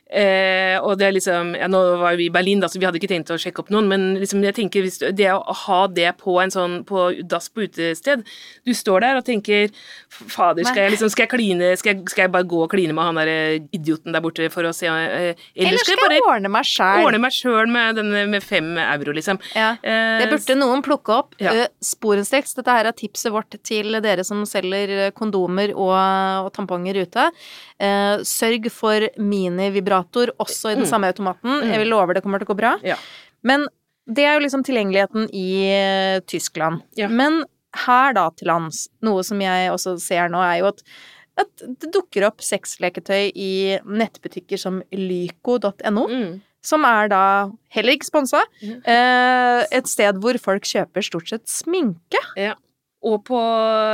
Eh, 0.09 0.73
og 0.81 0.95
det 0.97 1.05
er 1.05 1.13
liksom 1.13 1.51
ja, 1.53 1.67
Nå 1.69 1.79
var 2.01 2.15
vi 2.17 2.25
i 2.25 2.31
Berlin, 2.33 2.57
da, 2.63 2.65
så 2.65 2.79
vi 2.81 2.85
hadde 2.87 2.97
ikke 2.97 3.11
tenkt 3.11 3.29
å 3.29 3.35
sjekke 3.37 3.61
opp 3.61 3.67
noen, 3.69 3.85
men 3.91 4.05
liksom, 4.17 4.41
jeg 4.41 4.55
tenker 4.57 4.81
hvis, 4.81 4.95
det 5.13 5.27
å 5.29 5.53
ha 5.67 5.83
det 5.85 6.15
på 6.17 6.39
en 6.41 6.49
sånn 6.49 6.79
på 6.89 7.03
dass 7.29 7.51
på 7.53 7.67
utested 7.67 8.23
Du 8.65 8.71
står 8.73 9.05
der 9.05 9.19
og 9.19 9.27
tenker 9.27 9.67
Fader, 10.09 10.65
skal 10.65 10.87
jeg 10.87 10.95
liksom 10.95 11.11
Skal 11.13 11.27
jeg 11.27 11.31
kline 11.35 11.69
Skal 11.77 11.93
jeg, 11.93 12.07
skal 12.09 12.25
jeg 12.25 12.33
bare 12.33 12.47
gå 12.49 12.63
og 12.65 12.73
kline 12.73 12.95
med 12.97 13.05
han 13.05 13.19
der 13.21 13.29
eh, 13.35 13.59
idioten 13.77 14.15
der 14.15 14.23
borte 14.25 14.49
for 14.49 14.65
å 14.65 14.73
se 14.73 14.89
eh, 14.89 15.45
Eller 15.53 15.77
skal 15.83 15.93
jeg 15.93 16.01
bare 16.01 16.17
ordne 16.25 16.53
meg 16.57 16.65
sjøl 16.65 17.05
ordne 17.05 17.21
meg 17.21 17.37
sjøl 17.37 17.69
med, 17.69 18.01
denne 18.01 18.25
med 18.33 18.41
fem 18.49 18.73
euro, 18.81 19.13
liksom? 19.13 19.37
Ja. 19.53 19.75
Eh, 19.85 20.23
Det 20.23 20.31
burde 20.33 20.57
noen 20.57 20.81
plukke 20.85 21.19
opp. 21.19 21.37
Ja. 21.37 21.53
Eh, 21.53 21.69
Sporenstreks, 21.85 22.57
dette 22.57 22.73
her 22.73 22.89
er 22.89 22.97
tipset 22.97 23.29
vårt 23.33 23.53
til 23.61 23.93
dere 24.01 24.25
som 24.25 24.41
selger 24.49 24.95
eh, 24.95 25.13
kondomer 25.13 25.75
og, 25.75 25.93
og 26.47 26.49
tamponger 26.57 27.03
ute. 27.03 27.29
Eh, 27.77 28.25
sørg 28.27 28.71
for 28.73 29.05
minivibrator 29.21 29.98
også 30.03 30.71
i 30.71 30.75
den 30.75 30.85
Mm. 30.85 30.89
samme 30.89 31.07
automaten. 31.07 31.49
Mm. 31.63 31.71
Jeg 31.71 31.79
vil 31.79 31.89
lover 31.89 32.13
det 32.13 32.23
kommer 32.23 32.39
til 32.39 32.47
å 32.47 32.53
gå 32.53 32.57
bra. 32.57 32.77
Ja. 32.83 32.95
Men 33.43 33.67
det 34.07 34.25
er 34.25 34.39
jo 34.39 34.45
liksom 34.45 34.63
tilgjengeligheten 34.65 35.29
i 35.33 35.69
eh, 35.69 36.19
Tyskland. 36.25 36.81
Ja. 36.97 37.07
Men 37.07 37.43
her 37.85 38.13
da 38.13 38.29
til 38.31 38.47
lands, 38.47 38.87
noe 39.01 39.21
som 39.23 39.39
jeg 39.39 39.69
også 39.71 39.99
ser 40.01 40.29
nå, 40.29 40.41
er 40.41 40.59
jo 40.59 40.67
at 40.73 40.83
at 41.39 41.61
det 41.79 41.93
dukker 41.93 42.25
opp 42.27 42.41
sexleketøy 42.43 43.31
i 43.33 43.79
nettbutikker 43.87 44.59
som 44.59 44.81
lyco.no, 44.91 46.03
mm. 46.09 46.41
som 46.61 46.83
er 46.83 47.07
da 47.07 47.21
heller 47.71 47.95
ikke 47.95 48.09
sponsa. 48.09 48.41
Mm. 48.59 48.81
Eh, 48.83 49.61
et 49.71 49.87
sted 49.87 50.19
hvor 50.19 50.35
folk 50.37 50.67
kjøper 50.67 51.05
stort 51.05 51.29
sett 51.31 51.45
sminke. 51.47 52.19
Og 52.99 53.21
på 53.23 53.39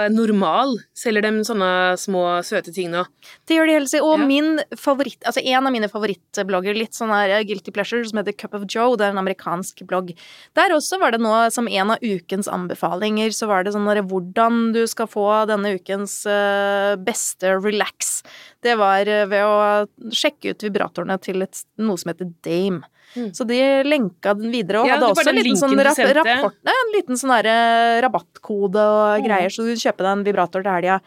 normal 0.10 0.72
selger 0.98 1.22
de 1.28 1.44
sånne 1.46 1.68
små, 2.02 2.24
søte 2.42 2.72
ting 2.74 2.90
nå. 2.90 3.04
Det 3.46 3.54
gjør 3.58 3.68
de 3.70 3.76
helst. 3.78 3.98
Og 4.02 4.18
Ja. 4.20 4.26
min 4.26 4.60
favoritt, 4.76 5.20
altså 5.24 5.44
en 5.46 5.68
av 5.68 5.72
mine 5.72 5.88
favorittblogger, 5.88 6.74
litt 6.76 6.94
sånn 6.98 7.14
her 7.14 7.44
Guilty 7.44 7.72
Pleasure, 7.72 8.04
som 8.04 8.18
heter 8.18 8.36
Cup 8.36 8.56
of 8.56 8.64
Joe, 8.68 8.96
det 8.98 9.06
er 9.06 9.12
en 9.14 9.22
amerikansk 9.22 9.86
blogg. 9.86 10.16
Der 10.56 10.70
også 10.74 11.00
var 11.00 11.12
det 11.12 11.22
nå, 11.22 11.52
som 11.52 11.68
en 11.68 11.92
av 11.92 12.00
ukens 12.02 12.48
anbefalinger, 12.48 13.30
så 13.30 13.46
var 13.48 13.64
det 13.64 13.74
sånn 13.74 13.86
der 13.86 14.02
hvordan 14.02 14.74
du 14.74 14.88
skal 14.88 15.06
få 15.06 15.46
denne 15.46 15.76
ukens 15.78 16.26
eh, 16.26 16.96
beste 16.96 17.62
relax. 17.62 18.24
Det 18.64 18.76
var 18.76 19.06
eh, 19.08 19.26
ved 19.30 19.44
å 19.46 19.88
sjekke 20.10 20.50
ut 20.56 20.66
vibratorene 20.66 21.22
til 21.22 21.44
et, 21.44 21.64
noe 21.78 21.96
som 21.98 22.10
heter 22.12 22.34
Dame. 22.42 22.82
Mm. 23.16 23.30
Så 23.36 23.48
de 23.48 23.60
lenka 23.88 24.34
den 24.38 24.52
videre, 24.52 24.82
og 24.82 24.88
Ja, 24.88 24.96
hadde 24.98 25.12
også 25.14 25.28
en 25.30 25.36
liten 25.36 25.56
sånn 25.60 25.72
linken 25.76 25.86
rap 25.88 26.16
rapport, 26.20 26.56
nei, 26.68 26.74
en 26.86 26.94
liten 26.96 27.16
sånn 27.22 27.36
rabattkode 28.06 28.76
og 28.76 29.22
Mm. 29.22 29.26
greier, 29.28 29.50
så 29.50 29.64
du 29.64 29.74
kjøper 29.76 30.04
deg 30.04 30.12
en 30.18 30.24
vibrator 30.26 30.64
til 30.64 30.72
helga. 30.72 31.02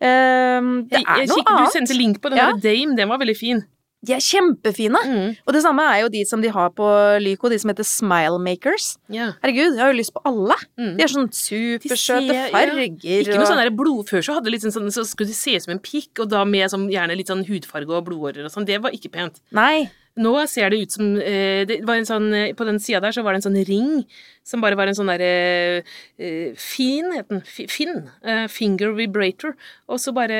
Ehm, 0.00 0.88
det 0.88 0.98
Jeg- 0.98 1.04
er 1.06 1.16
jeg 1.20 1.28
noe 1.28 1.44
annet. 1.46 1.72
Du 1.72 1.78
sendte 1.78 1.96
link 1.96 2.20
på 2.20 2.28
den 2.30 2.38
Ja. 2.38 2.52
Dame, 2.52 2.96
den 2.96 3.08
var 3.08 3.18
veldig 3.18 3.36
fin. 3.36 3.64
De 4.04 4.12
er 4.12 4.18
kjempefine! 4.20 5.00
Mm. 5.00 5.36
Og 5.46 5.52
det 5.54 5.62
samme 5.62 5.80
er 5.80 6.02
jo 6.02 6.08
de 6.10 6.24
som 6.26 6.42
de 6.42 6.48
har 6.48 6.68
på 6.70 6.84
Lyco, 7.22 7.48
de 7.48 7.58
som 7.58 7.70
heter 7.70 7.86
Smile 7.86 8.38
Makers. 8.38 8.98
Herregud, 9.10 9.76
jeg 9.76 9.78
har 9.80 9.92
jo 9.94 9.98
lyst 9.98 10.12
på 10.12 10.20
alle! 10.26 10.54
Mm. 10.78 10.96
De 10.98 11.02
er 11.02 11.08
sånn 11.08 11.30
supersøte 11.32 12.50
farger 12.52 13.00
ja. 13.02 13.22
Ikke 13.22 13.40
og 13.40 13.46
sånn 13.48 13.74
blod 13.74 14.06
Før 14.10 14.20
så 14.20 14.34
hadde 14.34 14.50
litt 14.50 14.60
sånn, 14.60 14.92
så 14.92 15.06
skulle 15.06 15.28
de 15.28 15.32
se 15.32 15.56
ut 15.56 15.62
som 15.62 15.72
en 15.72 15.78
pikk, 15.78 16.20
og 16.20 16.28
da 16.28 16.44
med 16.44 16.68
sånn, 16.70 16.90
gjerne 16.92 17.16
litt 17.16 17.28
sånn 17.28 17.46
hudfarge 17.46 17.88
og 17.88 18.04
blodårer 18.04 18.44
og 18.44 18.52
sånn. 18.52 18.66
Det 18.66 18.82
var 18.82 18.90
ikke 18.90 19.10
pent. 19.10 19.40
Nei. 19.50 19.90
Nå 20.14 20.30
ser 20.46 20.70
det 20.70 20.78
ut 20.84 20.94
som 20.94 21.16
eh, 21.18 21.64
det 21.66 21.80
var 21.86 21.98
en 21.98 22.06
sånn, 22.06 22.28
eh, 22.38 22.52
På 22.54 22.66
den 22.68 22.78
sida 22.82 23.00
der 23.02 23.14
så 23.14 23.24
var 23.26 23.34
det 23.34 23.40
en 23.42 23.48
sånn 23.48 23.64
ring 23.66 24.04
som 24.46 24.60
bare 24.62 24.76
var 24.78 24.86
en 24.90 24.94
sånn 24.94 25.08
derre 25.10 25.82
eh, 26.20 26.52
Fin, 26.60 27.08
het 27.16 27.30
den. 27.32 27.40
Finn. 27.48 28.10
Finger 28.52 28.92
vibrator. 28.94 29.56
Og 29.90 29.98
så 30.02 30.14
bare 30.14 30.38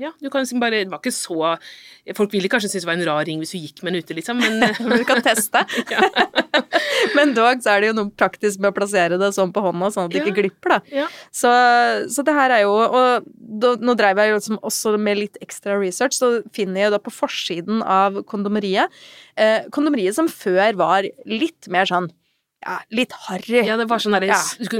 Ja, 0.00 0.10
du 0.18 0.30
kan 0.32 0.42
liksom 0.42 0.62
bare 0.62 0.82
Det 0.82 0.90
var 0.90 1.02
ikke 1.02 1.14
så 1.14 1.54
Folk 2.18 2.34
ville 2.34 2.50
kanskje 2.50 2.72
synes 2.72 2.86
det 2.86 2.90
var 2.90 2.98
en 2.98 3.06
rar 3.06 3.22
ring 3.28 3.38
hvis 3.42 3.54
du 3.54 3.60
gikk 3.60 3.84
med 3.84 3.94
den 3.94 4.02
ute, 4.02 4.16
liksom, 4.18 4.40
men 4.42 4.66
Du 4.98 5.04
kan 5.06 5.22
teste. 5.22 5.62
Men 7.16 7.34
dog 7.36 7.62
så 7.64 7.74
er 7.74 7.80
det 7.84 7.90
jo 7.90 7.96
noe 7.98 8.10
praktisk 8.18 8.60
med 8.62 8.70
å 8.72 8.76
plassere 8.76 9.18
det 9.20 9.32
sånn 9.36 9.52
på 9.54 9.62
hånda, 9.64 9.90
sånn 9.94 10.08
at 10.08 10.14
det 10.14 10.22
Ja. 10.22 10.26
ikke 10.28 10.38
glipper, 10.42 10.76
da. 10.76 10.80
Ja. 11.02 11.06
Så, 11.34 11.50
så 12.14 12.24
det 12.26 12.34
her 12.36 12.50
er 12.58 12.62
jo 12.64 12.72
Og 12.72 13.26
da, 13.36 13.74
nå 13.80 13.94
dreiv 13.98 14.18
jeg 14.22 14.32
jo 14.32 14.38
liksom 14.40 14.58
også 14.62 14.94
med 14.98 15.18
litt 15.18 15.36
ekstra 15.44 15.76
research, 15.80 16.16
så 16.18 16.42
finner 16.56 16.86
jeg 16.86 16.94
da 16.94 16.98
på 17.02 17.12
forsiden 17.14 17.82
av 17.84 18.22
kondomeriet 18.30 18.90
eh, 19.36 19.64
Kondomeriet 19.74 20.16
som 20.16 20.28
før 20.28 20.74
var 20.80 21.06
litt 21.26 21.68
mer 21.72 21.88
sånn 21.88 22.10
ja, 22.62 22.78
litt 22.94 23.12
harry. 23.26 23.62
Ja, 23.66 23.76
det 23.76 23.88
var 23.90 23.98
sånn 24.02 24.14
derre 24.16 24.28
Ja. 24.30 24.38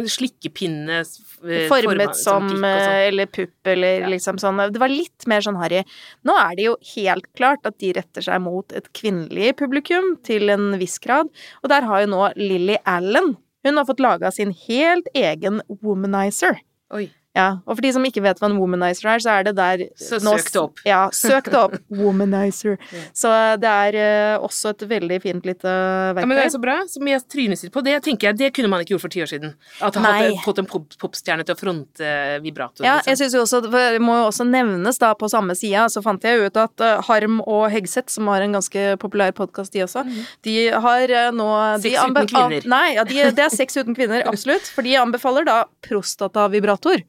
Slikkepinne 0.09 1.01
eh, 1.03 1.69
Formet 1.71 2.15
som 2.17 2.49
pikk 2.49 2.57
og 2.57 2.63
sånn. 2.63 2.65
eh, 2.65 3.09
Eller 3.09 3.27
pupp, 3.27 3.55
eller 3.67 4.01
Ja. 4.01 4.09
liksom 4.09 4.39
sånn. 4.39 4.61
Det 4.73 4.79
var 4.81 4.89
litt 4.89 5.27
mer 5.27 5.41
sånn 5.41 5.59
harry. 5.61 5.85
Nå 6.25 6.37
er 6.39 6.57
det 6.57 6.65
jo 6.69 6.77
helt 6.95 7.27
klart 7.35 7.65
at 7.67 7.79
de 7.79 7.93
retter 7.93 8.23
seg 8.23 8.41
mot 8.41 8.73
et 8.73 8.93
kvinnelig 8.93 9.57
publikum 9.57 10.17
til 10.23 10.49
en 10.51 10.79
viss 10.79 10.99
grad, 10.99 11.29
og 11.63 11.69
der 11.69 11.83
har 11.83 12.01
jo 12.03 12.07
nå 12.15 12.33
Lily 12.37 12.79
Allen 12.87 13.37
Hun 13.65 13.77
har 13.77 13.85
fått 13.85 14.01
laga 14.01 14.33
sin 14.33 14.51
helt 14.67 15.07
egen 15.15 15.61
womanizer. 15.69 16.57
Oi. 16.93 17.11
Ja, 17.33 17.63
og 17.65 17.79
for 17.79 17.81
de 17.81 17.91
som 17.95 18.05
ikke 18.05 18.21
vet 18.21 18.41
hva 18.43 18.49
en 18.51 18.59
womanizer 18.61 19.09
er, 19.09 19.21
så 19.25 19.31
er 19.33 19.47
det 19.47 19.55
der 19.57 19.83
Så 19.97 20.19
søk 20.21 20.51
det 20.53 20.61
opp. 20.61 20.81
Ja, 20.85 21.07
søk 21.17 21.47
det 21.49 21.57
opp. 21.57 21.77
Womanizer. 22.03 22.77
Så 23.23 23.31
det 23.61 23.69
er 23.69 23.97
uh, 24.37 24.45
også 24.45 24.75
et 24.75 24.85
veldig 24.89 25.19
fint 25.23 25.47
lite 25.49 25.65
verktøy. 25.71 26.21
Ja, 26.21 26.29
men 26.29 26.37
det 26.37 26.45
er 26.45 26.53
så 26.53 26.61
bra. 26.61 26.75
Som 26.93 27.09
jeg 27.09 27.23
trynet 27.33 27.65
på. 27.73 27.83
Det 27.87 27.95
tenker 28.05 28.31
jeg, 28.31 28.39
det 28.41 28.51
kunne 28.57 28.69
man 28.73 28.85
ikke 28.85 28.95
gjort 28.95 29.05
for 29.07 29.15
ti 29.15 29.23
år 29.25 29.31
siden. 29.31 29.55
At 29.81 29.97
ha 29.97 30.13
hadde 30.19 30.43
fått 30.45 30.61
en 30.61 30.69
popstjerne 30.69 31.47
til 31.49 31.57
å 31.57 31.61
fronte 31.61 32.13
vibrator. 32.45 32.85
Ja, 32.85 32.99
liksom. 32.99 33.11
jeg 33.13 33.21
synes 33.23 33.37
jo 33.39 33.45
også, 33.47 33.63
det 33.65 34.03
må 34.05 34.19
jo 34.19 34.29
også 34.29 34.47
nevnes 34.49 35.01
da 35.01 35.15
på 35.17 35.31
samme 35.33 35.57
sida, 35.57 35.87
så 35.93 36.05
fant 36.05 36.25
jeg 36.29 36.51
ut 36.51 36.61
at 36.61 36.85
uh, 36.85 37.01
Harm 37.09 37.41
og 37.47 37.65
Hegseth, 37.73 38.13
som 38.13 38.29
har 38.33 38.45
en 38.45 38.59
ganske 38.59 38.85
populær 39.01 39.33
podkast 39.37 39.73
de 39.73 39.87
også, 39.87 40.05
de 40.45 40.57
har 40.85 41.17
uh, 41.17 41.33
nå. 41.33 41.49
Sex 41.81 41.97
uten 41.97 42.29
kvinner. 42.29 42.69
Nei, 42.77 42.87
ja, 42.99 43.09
de, 43.09 43.25
det 43.33 43.49
er 43.49 43.57
sex 43.57 43.81
uten 43.81 43.97
kvinner, 43.97 44.27
absolutt. 44.31 44.69
For 44.77 44.85
de 44.85 44.99
anbefaler 45.01 45.49
da 45.49 45.63
prostatavibrator. 45.89 47.07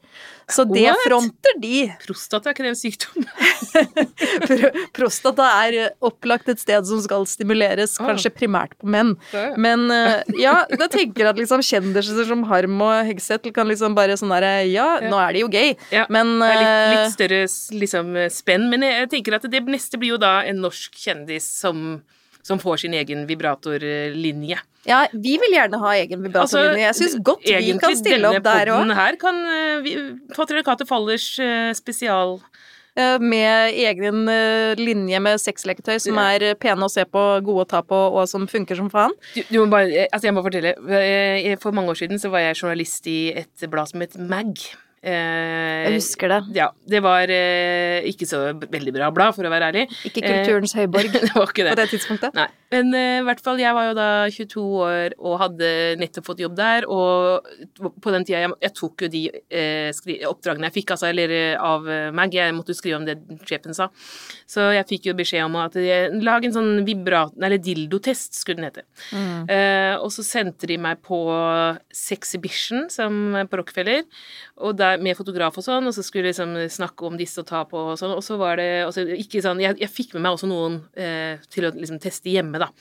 Så 0.51 0.65
det 0.67 0.83
What? 0.89 1.03
fronter 1.07 1.55
de. 1.61 1.77
Prostata, 2.03 2.51
er 2.51 2.67
en 2.67 2.75
sykdom? 2.75 3.23
Prostata 4.97 5.45
er 5.63 5.77
eh, 5.85 5.93
opplagt 6.03 6.49
et 6.51 6.59
sted 6.61 6.83
som 6.87 6.99
skal 7.03 7.25
stimuleres, 7.29 7.95
oh. 7.99 8.09
kanskje 8.09 8.33
primært 8.35 8.75
på 8.81 8.89
menn. 8.91 9.13
Men 9.55 9.87
eh, 9.93 10.35
ja, 10.41 10.55
da 10.69 10.89
tenker 10.91 11.23
jeg 11.23 11.31
at 11.31 11.39
liksom 11.39 11.63
kjendiser 11.63 12.27
som 12.27 12.43
Harm 12.49 12.81
og 12.83 13.07
Hegseth 13.07 13.53
kan 13.55 13.71
liksom 13.71 13.95
bare 13.97 14.17
sånn 14.19 14.33
derre 14.33 14.53
Ja, 14.67 14.99
Ja. 15.03 15.09
nå 15.09 15.17
er 15.19 15.33
de 15.33 15.43
jo 15.45 15.49
gay, 15.51 15.77
Ja, 15.93 16.05
men 16.13 16.35
Det 16.41 16.49
er 16.49 16.59
litt, 16.59 16.73
eh, 16.73 16.91
litt 16.93 17.15
større 17.15 17.41
liksom, 17.79 18.13
spenn, 18.33 18.67
men 18.71 18.83
jeg, 18.85 18.99
jeg 19.03 19.11
tenker 19.15 19.39
at 19.39 19.47
det 19.49 19.63
neste 19.65 19.99
blir 20.01 20.15
jo 20.15 20.19
da 20.21 20.41
en 20.47 20.59
norsk 20.63 20.99
kjendis 20.99 21.47
som, 21.47 22.01
som 22.43 22.59
får 22.59 22.81
sin 22.83 22.93
egen 22.99 23.25
vibratorlinje. 23.29 24.57
Ja, 24.85 25.05
vi 25.13 25.37
vil 25.39 25.53
gjerne 25.55 25.79
ha 25.79 25.93
egen 25.95 26.25
vibratorlinje. 26.25 26.81
jeg 26.89 26.95
syns 26.99 27.13
godt 27.23 27.45
vi 27.47 27.53
Altså, 27.55 27.79
kan 27.79 27.95
stille 27.95 28.27
opp 28.33 28.43
der 28.43 28.65
Denne 28.67 28.79
poden 28.81 28.95
her 28.97 29.15
kan 29.21 29.37
eh, 29.47 29.77
vi, 29.85 29.93
Patriarkatet 30.35 30.89
Fallers 30.89 31.27
eh, 31.39 31.71
spesial 31.77 32.41
Med 33.23 33.73
egen 33.73 34.27
eh, 34.29 34.75
linje 34.77 35.17
med 35.23 35.39
sexleketøy 35.41 35.95
som 36.03 36.19
er 36.21 36.53
pene 36.61 36.85
å 36.85 36.91
se 36.91 37.01
på, 37.09 37.23
gode 37.41 37.63
å 37.63 37.69
ta 37.71 37.79
på, 37.81 37.95
og 38.19 38.27
som 38.29 38.43
funker 38.45 38.77
som 38.77 38.91
faen. 38.93 39.15
du, 39.33 39.41
du 39.49 39.55
må 39.63 39.65
bare, 39.71 39.87
eh, 40.03 40.09
altså 40.13 40.27
jeg 40.29 40.35
må 40.37 40.43
fortelle. 40.45 40.75
eh, 40.99 41.55
For 41.63 41.73
mange 41.73 41.89
år 41.95 41.97
siden 42.03 42.21
så 42.21 42.29
var 42.29 42.43
jeg 42.43 42.59
journalist 42.59 43.07
i 43.09 43.17
et 43.33 43.65
blad 43.71 43.89
som 43.89 44.03
het 44.05 44.13
Mag. 44.19 44.59
Eh, 45.03 45.83
Jeg 45.89 45.97
husker 45.99 46.31
det. 46.31 46.37
Ja, 46.55 46.69
det 46.87 47.01
var 47.03 47.27
eh, 47.27 48.05
ikke 48.07 48.27
så 48.29 48.39
veldig 48.55 48.93
bra 48.95 49.09
blad, 49.11 49.35
for 49.35 49.43
å 49.43 49.51
være 49.51 49.71
ærlig. 49.73 49.85
Ikke 50.07 50.23
Eh, 50.23 50.37
kulturens 50.45 50.73
høyborg 50.79 51.11
det 51.15 51.33
var 51.35 51.49
ikke 51.51 51.65
på 51.65 51.69
det. 51.69 51.75
det 51.81 51.89
tidspunktet. 51.91 52.33
Nei. 52.39 52.47
Men 52.73 52.91
uh, 52.95 53.19
i 53.21 53.25
hvert 53.27 53.43
fall, 53.45 53.61
jeg 53.61 53.75
var 53.77 53.89
jo 53.89 53.95
da 53.97 54.09
22 54.33 54.63
år 54.83 55.15
og 55.19 55.37
hadde 55.41 55.69
nettopp 56.01 56.27
fått 56.31 56.43
jobb 56.43 56.57
der, 56.57 56.87
og 56.89 57.47
på 58.01 58.13
den 58.15 58.25
tida 58.27 58.43
jeg, 58.43 58.53
jeg 58.65 58.75
tok 58.79 59.05
jo 59.05 59.11
de 59.13 59.23
uh, 59.29 60.27
oppdragene 60.31 60.69
jeg 60.69 60.77
fikk, 60.79 60.95
altså, 60.95 61.09
eller 61.11 61.35
av 61.61 61.87
Mag, 62.15 62.33
jeg 62.33 62.53
måtte 62.55 62.73
jo 62.73 62.77
skrive 62.77 62.99
om 62.99 63.05
det 63.07 63.17
sjefen 63.47 63.75
sa. 63.75 63.89
Så 64.49 64.65
jeg 64.73 64.87
fikk 64.89 65.09
jo 65.09 65.17
beskjed 65.17 65.45
om 65.45 65.57
at 65.61 65.75
lag 66.23 66.45
en 66.45 66.55
sånn 66.55 66.71
vibrat... 66.87 67.33
Eller 67.43 67.59
dildotest, 67.61 68.37
skulle 68.37 68.61
den 68.61 68.67
hete. 68.69 68.83
Mm. 69.11 69.49
Uh, 69.49 69.95
og 70.03 70.09
så 70.15 70.23
sendte 70.25 70.67
de 70.69 70.77
meg 70.81 71.01
på 71.05 71.19
Sexhibition 71.93 72.87
som 72.93 73.35
på 73.49 73.59
Rockefeller, 73.59 74.03
og 74.63 74.77
der, 74.79 75.01
med 75.03 75.17
fotograf 75.17 75.57
og 75.59 75.65
sånn, 75.65 75.87
og 75.89 75.95
så 75.95 76.03
skulle 76.05 76.29
jeg 76.29 76.37
liksom 76.37 76.55
snakke 76.71 77.07
om 77.07 77.17
disse 77.19 77.41
og 77.41 77.47
ta 77.49 77.63
på 77.69 77.79
og 77.93 77.97
sånn, 77.99 78.13
og 78.15 78.23
så 78.25 78.37
var 78.39 78.59
det 78.61 78.69
altså, 78.85 79.05
ikke 79.17 79.41
sånn 79.43 79.61
jeg, 79.63 79.77
jeg, 79.81 79.91
fikk 79.91 80.15
med 80.15 80.25
meg 80.25 80.37
også 80.37 80.49
noen 80.49 80.79
eh, 80.99 81.41
til 81.53 81.67
å 81.67 81.73
liksom 81.75 81.99
teste 82.03 82.31
hjemme, 82.31 82.61
da. 82.61 82.62
だ。 82.65 82.73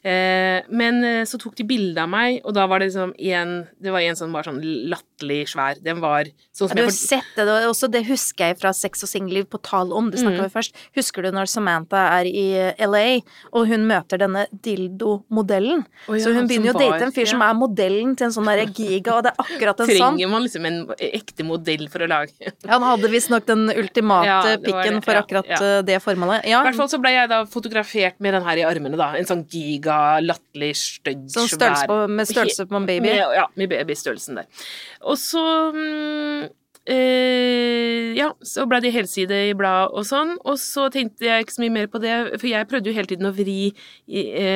Eh, 0.00 0.64
men 0.72 1.02
eh, 1.04 1.22
så 1.28 1.36
tok 1.36 1.58
de 1.58 1.64
bilde 1.68 2.00
av 2.00 2.08
meg, 2.08 2.38
og 2.48 2.54
da 2.56 2.64
var 2.70 2.80
det 2.80 2.86
liksom 2.88 3.10
en 3.12 3.50
Det 3.76 3.92
var 3.92 4.00
en 4.00 4.16
som 4.16 4.32
var 4.32 4.46
sånn 4.48 4.60
latterlig 4.88 5.42
svær. 5.52 5.76
Den 5.84 5.98
var 6.00 6.30
sånn 6.56 6.70
som 6.70 6.78
ja, 6.78 6.86
Du 6.86 6.88
har 6.88 6.94
sett 6.96 7.34
det, 7.36 7.44
også 7.68 7.90
det 7.92 8.06
husker 8.08 8.48
jeg 8.48 8.58
fra 8.62 8.72
Sex 8.76 9.04
og 9.04 9.10
singelliv 9.10 9.50
på 9.52 9.60
tal 9.60 9.92
om, 9.92 10.08
det 10.08 10.22
snakka 10.22 10.38
mm. 10.38 10.46
vi 10.46 10.54
først. 10.54 10.80
Husker 10.96 11.26
du 11.26 11.34
når 11.36 11.50
Samantha 11.52 12.06
er 12.16 12.30
i 12.30 12.46
eh, 12.56 12.80
LA, 12.80 13.20
og 13.52 13.68
hun 13.68 13.84
møter 13.90 14.22
denne 14.22 14.46
dildo-modellen? 14.64 15.84
Oh, 16.06 16.16
ja, 16.16 16.22
så 16.24 16.32
hun 16.32 16.48
begynner 16.48 16.72
jo 16.72 16.76
å 16.78 16.80
date 16.80 17.10
en 17.10 17.14
fyr 17.18 17.26
ja. 17.26 17.34
som 17.34 17.44
er 17.44 17.60
modellen 17.60 18.16
til 18.16 18.30
en 18.30 18.34
sånn 18.38 18.48
derre 18.48 18.70
giga, 18.72 19.18
og 19.18 19.28
det 19.28 19.34
er 19.34 19.44
akkurat 19.44 19.84
en 19.84 19.90
sånn 19.90 20.00
Trenger 20.00 20.32
man 20.32 20.46
liksom 20.46 20.70
en 20.70 20.80
ekte 21.10 21.44
modell 21.44 21.84
for 21.92 22.06
å 22.06 22.08
lage 22.08 22.54
Han 22.70 22.84
hadde 22.86 23.10
visstnok 23.12 23.44
den 23.48 23.68
ultimate 23.68 24.56
pikken 24.64 25.02
for 25.04 25.20
akkurat 25.20 25.84
det 25.84 26.00
formålet. 26.00 26.48
I 26.48 26.56
hvert 26.56 26.78
fall 26.78 26.88
så 26.88 27.00
ble 27.02 27.12
jeg 27.12 27.28
da 27.28 27.44
fotografert 27.50 28.16
med 28.22 28.38
den 28.38 28.46
her 28.46 28.62
i 28.62 28.64
armene, 28.64 28.96
da. 28.96 29.12
En 29.18 29.28
sånn 29.28 29.44
giga 29.50 29.89
mega 29.90 30.20
latterlig 30.24 30.70
stygg, 30.78 31.26
Sånn 31.32 31.50
størrelse 31.50 31.88
på, 31.90 31.98
med 32.10 32.30
størrelse 32.30 32.66
på 32.70 32.78
en 32.78 32.88
baby? 32.88 33.08
Med, 33.08 33.36
ja, 33.36 33.46
med 33.58 33.70
babystørrelsen 33.72 34.40
der. 34.40 34.66
Og 35.02 35.18
så 35.20 35.42
mm, 35.74 36.48
Eh, 36.90 38.10
ja, 38.16 38.32
så 38.42 38.64
ble 38.66 38.80
det 38.82 38.90
helside 38.90 39.36
i 39.46 39.52
bladet 39.54 39.92
og 39.94 40.02
sånn, 40.08 40.32
og 40.42 40.56
så 40.58 40.88
tenkte 40.90 41.28
jeg 41.28 41.44
ikke 41.44 41.54
så 41.54 41.62
mye 41.62 41.74
mer 41.76 41.90
på 41.90 42.00
det, 42.02 42.14
for 42.40 42.48
jeg 42.50 42.66
prøvde 42.66 42.90
jo 42.90 42.94
hele 42.96 43.10
tiden 43.10 43.28
å 43.28 43.34
vri 43.36 43.70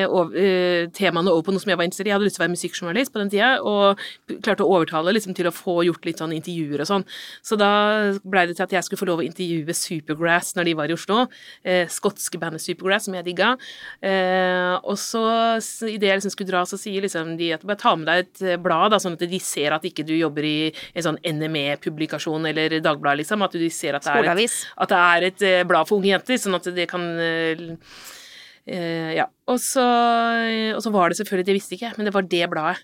over, 0.09 0.35
eh, 0.35 0.87
temaene 0.91 1.31
over 1.31 1.45
på 1.47 1.53
noe 1.55 1.63
som 1.63 1.71
jeg 1.71 1.79
var 1.79 1.87
interessert 1.87 2.09
i. 2.09 2.11
Jeg 2.11 2.17
hadde 2.17 2.27
lyst 2.27 2.35
til 2.35 2.43
å 2.43 2.45
være 2.45 2.55
musikkjournalist 2.55 3.13
på 3.13 3.21
den 3.21 3.31
tida, 3.31 3.51
og 3.63 4.01
klarte 4.43 4.65
å 4.65 4.73
overtale 4.75 5.13
liksom, 5.15 5.35
til 5.37 5.47
å 5.47 5.53
få 5.55 5.77
gjort 5.87 6.03
litt 6.09 6.19
sånn 6.19 6.35
intervjuer 6.35 6.83
og 6.83 6.89
sånn. 6.89 7.05
Så 7.41 7.55
da 7.57 7.71
blei 8.25 8.45
det 8.49 8.57
til 8.57 8.67
at 8.67 8.75
jeg 8.75 8.83
skulle 8.83 8.99
få 8.99 9.07
lov 9.07 9.23
å 9.23 9.27
intervjue 9.29 9.71
Supergrass 9.75 10.55
når 10.57 10.65
de 10.65 10.75
var 10.75 10.91
i 10.91 10.97
Oslo. 10.97 11.27
Skotske 11.63 12.39
bandet 12.41 12.63
Supergrass, 12.63 13.07
som 13.07 13.15
jeg 13.15 13.29
digga. 13.29 13.53
Og 14.83 14.97
så, 14.99 15.23
idet 15.87 16.09
jeg 16.09 16.19
liksom 16.19 16.35
skulle 16.35 16.51
dra, 16.51 16.65
så 16.67 16.79
sier 16.79 17.05
liksom 17.05 17.37
de 17.39 17.53
at 17.55 17.63
bare 17.63 17.79
ta 17.79 17.95
med 17.95 18.11
deg 18.11 18.25
et 18.25 18.61
blad, 18.63 18.91
da, 18.91 18.99
sånn 18.99 19.15
at 19.15 19.23
de 19.23 19.39
ser 19.39 19.71
at 19.71 19.87
ikke 19.87 20.03
du 20.03 20.15
jobber 20.17 20.43
i 20.43 20.57
en 20.95 21.05
sånn 21.05 21.21
NME-publikasjon 21.23 22.24
Publikasjon 22.25 22.45
eller 22.49 22.81
Dagbladet, 22.81 23.23
liksom. 23.23 23.45
At 23.45 23.55
de 23.55 23.69
ser 23.69 23.95
at 23.95 24.03
det 24.03 24.11
er 24.11 24.43
et, 24.43 24.59
at 24.77 24.89
det 24.89 24.99
er 24.99 25.29
et 25.29 25.45
eh, 25.45 25.63
blad 25.67 25.87
for 25.87 25.99
unge 25.99 26.13
jenter, 26.13 26.37
sånn 26.37 26.59
at 26.59 26.69
det 26.75 26.89
kan 26.89 27.09
Uh, 28.65 29.13
ja. 29.13 29.27
Og 29.45 29.59
så, 29.61 29.83
og 30.73 30.79
så, 30.81 30.89
var 30.89 31.11
det 31.11 31.19
selvfølgelig, 31.19 31.45
det 31.45 31.53
visste 31.53 31.75
ikke 31.75 31.85
jeg, 31.85 31.93
men 31.99 32.07
det 32.07 32.13
var 32.15 32.25
det 32.25 32.47
bladet. 32.49 32.79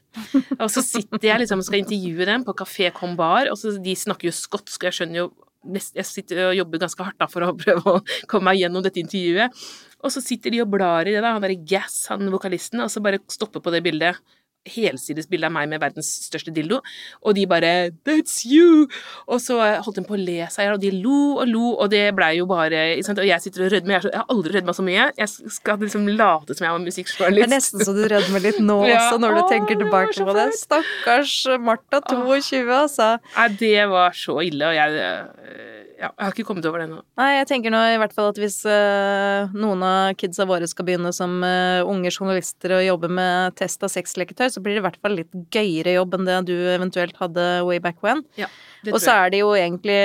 Og 0.59 0.67
så 0.69 0.83
sitter 0.85 1.25
jeg 1.25 1.41
liksom 1.41 1.63
og 1.63 1.65
skal 1.65 1.79
intervjue 1.81 2.27
dem 2.29 2.43
på 2.45 2.53
Kafé 2.59 2.91
Combar, 2.93 3.49
og 3.49 3.57
så 3.57 3.71
de 3.81 3.95
snakker 3.97 4.29
jo 4.29 4.35
skotsk, 4.35 4.77
og 4.77 4.91
jeg 4.91 4.99
skjønner 4.99 5.23
jo 5.23 5.31
Jeg 5.73 6.05
sitter 6.05 6.43
og 6.43 6.55
jobber 6.57 6.83
ganske 6.85 7.05
hardt 7.05 7.17
da 7.17 7.27
for 7.29 7.47
å 7.47 7.55
prøve 7.63 7.95
å 7.95 8.03
komme 8.29 8.51
meg 8.51 8.61
gjennom 8.61 8.85
dette 8.85 9.01
intervjuet. 9.01 9.57
Og 10.05 10.13
så 10.13 10.21
sitter 10.21 10.53
de 10.53 10.61
og 10.61 10.69
blar 10.69 11.09
i 11.09 11.15
det, 11.15 11.25
da, 11.25 11.33
han 11.33 11.41
derre 11.41 11.57
Gass, 11.65 12.03
han 12.13 12.29
vokalisten, 12.29 12.85
og 12.85 12.93
så 12.93 13.01
bare 13.01 13.23
stopper 13.33 13.65
på 13.65 13.73
det 13.73 13.81
bildet 13.89 14.21
helsidesbilde 14.69 15.47
av 15.49 15.55
meg 15.55 15.69
med 15.71 15.81
verdens 15.81 16.09
største 16.27 16.53
dildo, 16.53 16.81
og 17.25 17.35
de 17.35 17.45
bare 17.49 17.91
'That's 17.91 18.45
you!' 18.45 18.87
Og 19.27 19.41
så 19.41 19.57
holdt 19.57 19.97
de 19.97 20.05
på 20.05 20.17
å 20.17 20.21
le 20.21 20.47
seg 20.49 20.67
i 20.67 20.71
og 20.71 20.81
de 20.81 20.91
lo 20.91 21.39
og 21.41 21.47
lo, 21.47 21.73
og 21.81 21.89
det 21.89 22.13
blei 22.15 22.37
jo 22.37 22.45
bare 22.45 23.01
Og 23.01 23.25
jeg 23.25 23.41
sitter 23.41 23.65
og 23.65 23.71
rødmer. 23.71 24.01
Jeg, 24.01 24.11
har 24.13 24.25
aldri 24.29 24.57
rødma 24.57 24.73
så 24.73 24.83
mye. 24.83 25.11
Jeg 25.17 25.29
skal 25.49 25.77
liksom 25.77 26.07
late 26.07 26.55
som 26.55 26.65
jeg 26.65 26.71
var 26.71 26.79
musikkjournalist. 26.79 27.49
Det 27.49 27.51
er 27.51 27.55
nesten 27.55 27.79
så 27.85 27.93
du 27.93 28.03
rødmer 28.07 28.41
litt 28.41 28.59
nå 28.59 28.85
ja. 28.87 28.97
også, 28.97 29.19
når 29.19 29.35
du 29.35 29.41
tenker 29.49 29.75
tilbake 29.77 30.25
på 30.25 30.33
det. 30.33 30.47
Stakkars 30.57 31.35
Martha, 31.59 32.01
22, 32.01 32.71
altså. 32.71 33.17
Nei, 33.35 33.47
det 33.59 33.89
var 33.89 34.11
så 34.15 34.39
ille, 34.41 34.67
og 34.67 34.75
jeg 34.75 35.81
ja, 36.01 36.09
jeg 36.09 36.25
har 36.25 36.33
ikke 36.33 36.47
kommet 36.47 36.65
over 36.65 36.81
det 36.81 36.87
nå. 36.89 36.99
Nei, 37.19 37.27
jeg 37.35 37.47
tenker 37.51 37.73
nå 37.73 37.79
i 37.91 37.97
hvert 38.01 38.13
fall 38.15 38.31
at 38.31 38.39
hvis 38.41 38.57
uh, 38.65 39.51
noen 39.53 39.83
av 39.85 40.15
kidsa 40.17 40.47
våre 40.49 40.65
skal 40.69 40.87
begynne 40.87 41.11
som 41.13 41.35
uh, 41.45 41.85
unge 41.85 42.09
journalister 42.09 42.73
og 42.79 42.85
jobbe 42.87 43.11
med 43.13 43.57
test 43.59 43.85
av 43.85 43.91
sexleketøy, 43.93 44.47
så 44.53 44.63
blir 44.63 44.77
det 44.77 44.83
i 44.83 44.87
hvert 44.89 44.99
fall 45.01 45.17
litt 45.19 45.31
gøyere 45.53 45.95
jobb 45.97 46.17
enn 46.17 46.27
det 46.27 46.41
du 46.49 46.57
eventuelt 46.73 47.17
hadde 47.21 47.47
way 47.67 47.79
back 47.83 48.01
when. 48.05 48.25
Ja, 48.39 48.51
og 48.91 48.99
så 49.01 49.23
er 49.23 49.33
det 49.33 49.41
jo 49.41 49.55
egentlig 49.57 50.01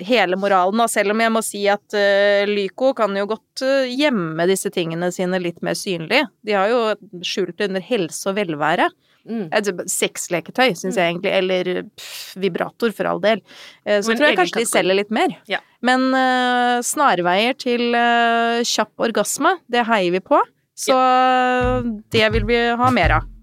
hele 0.00 0.36
moralen, 0.36 0.78
da, 0.78 0.88
selv 0.90 1.14
om 1.14 1.22
jeg 1.22 1.32
må 1.32 1.40
si 1.44 1.64
at 1.70 1.94
uh, 1.94 2.42
Lyco 2.50 2.92
kan 2.98 3.14
jo 3.16 3.28
godt 3.30 3.62
uh, 3.62 3.86
gjemme 3.86 4.46
disse 4.50 4.70
tingene 4.74 5.10
sine 5.14 5.38
litt 5.42 5.60
mer 5.62 5.76
synlig. 5.78 6.24
De 6.42 6.56
har 6.56 6.70
jo 6.72 6.80
skjult 7.22 7.56
det 7.58 7.70
under 7.70 7.84
helse 7.84 8.26
og 8.30 8.38
velvære. 8.40 8.88
Mm. 9.24 9.46
Sexleketøy, 9.88 10.74
syns 10.76 10.98
jeg 11.00 11.14
egentlig, 11.14 11.30
eller 11.32 11.70
pff, 11.94 12.34
vibrator, 12.42 12.92
for 12.92 13.08
all 13.08 13.22
del. 13.22 13.40
Uh, 13.86 14.00
så 14.00 14.10
Men 14.10 14.18
tror 14.18 14.28
jeg 14.28 14.40
kanskje 14.42 14.64
de 14.64 14.70
selger 14.72 14.98
litt 14.98 15.14
mer. 15.14 15.36
Ja. 15.50 15.62
Men 15.84 16.08
snarveier 16.86 17.56
til 17.60 17.92
kjapp 18.64 19.02
orgasme, 19.04 19.58
det 19.68 19.82
heier 19.84 20.14
vi 20.14 20.22
på. 20.24 20.38
Så 20.74 20.96
ja. 20.96 21.82
det 21.84 22.30
vil 22.34 22.48
vi 22.48 22.56
ha 22.80 22.88
mer 22.90 23.18
av. 23.20 23.33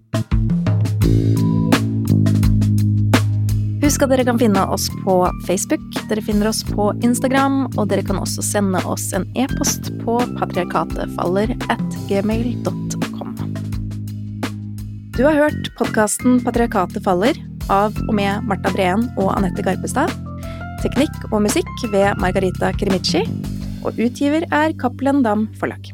Husk 3.81 4.05
at 4.05 4.11
dere 4.13 4.23
kan 4.23 4.39
finne 4.39 4.61
oss 4.71 4.85
på 5.03 5.15
Facebook, 5.47 5.83
dere 6.07 6.21
finner 6.23 6.47
oss 6.51 6.61
på 6.63 6.91
Instagram, 7.03 7.65
og 7.75 7.89
dere 7.91 8.05
kan 8.07 8.21
også 8.21 8.43
sende 8.45 8.79
oss 8.87 9.09
en 9.17 9.25
e-post 9.35 9.89
på 10.05 10.15
patriarkatefaller 10.37 11.55
at 11.73 11.97
gmail.com. 12.07 13.35
Du 15.17 15.23
har 15.27 15.35
hørt 15.35 15.71
podkasten 15.77 16.39
Patriarkatet 16.45 17.03
faller 17.03 17.37
av 17.69 17.97
og 18.07 18.13
med 18.15 18.47
Marta 18.47 18.71
Breen 18.73 19.09
og 19.19 19.33
Anette 19.35 19.65
Garpestad. 19.65 20.13
Teknikk 20.81 21.27
og 21.29 21.43
musikk 21.45 21.71
ved 21.91 22.15
Margarita 22.21 22.71
Krimici. 22.79 23.25
Og 23.85 23.97
utgiver 23.97 24.47
er 24.49 24.77
Cappelen 24.81 25.21
Dam 25.25 25.49
Forlag. 25.59 25.91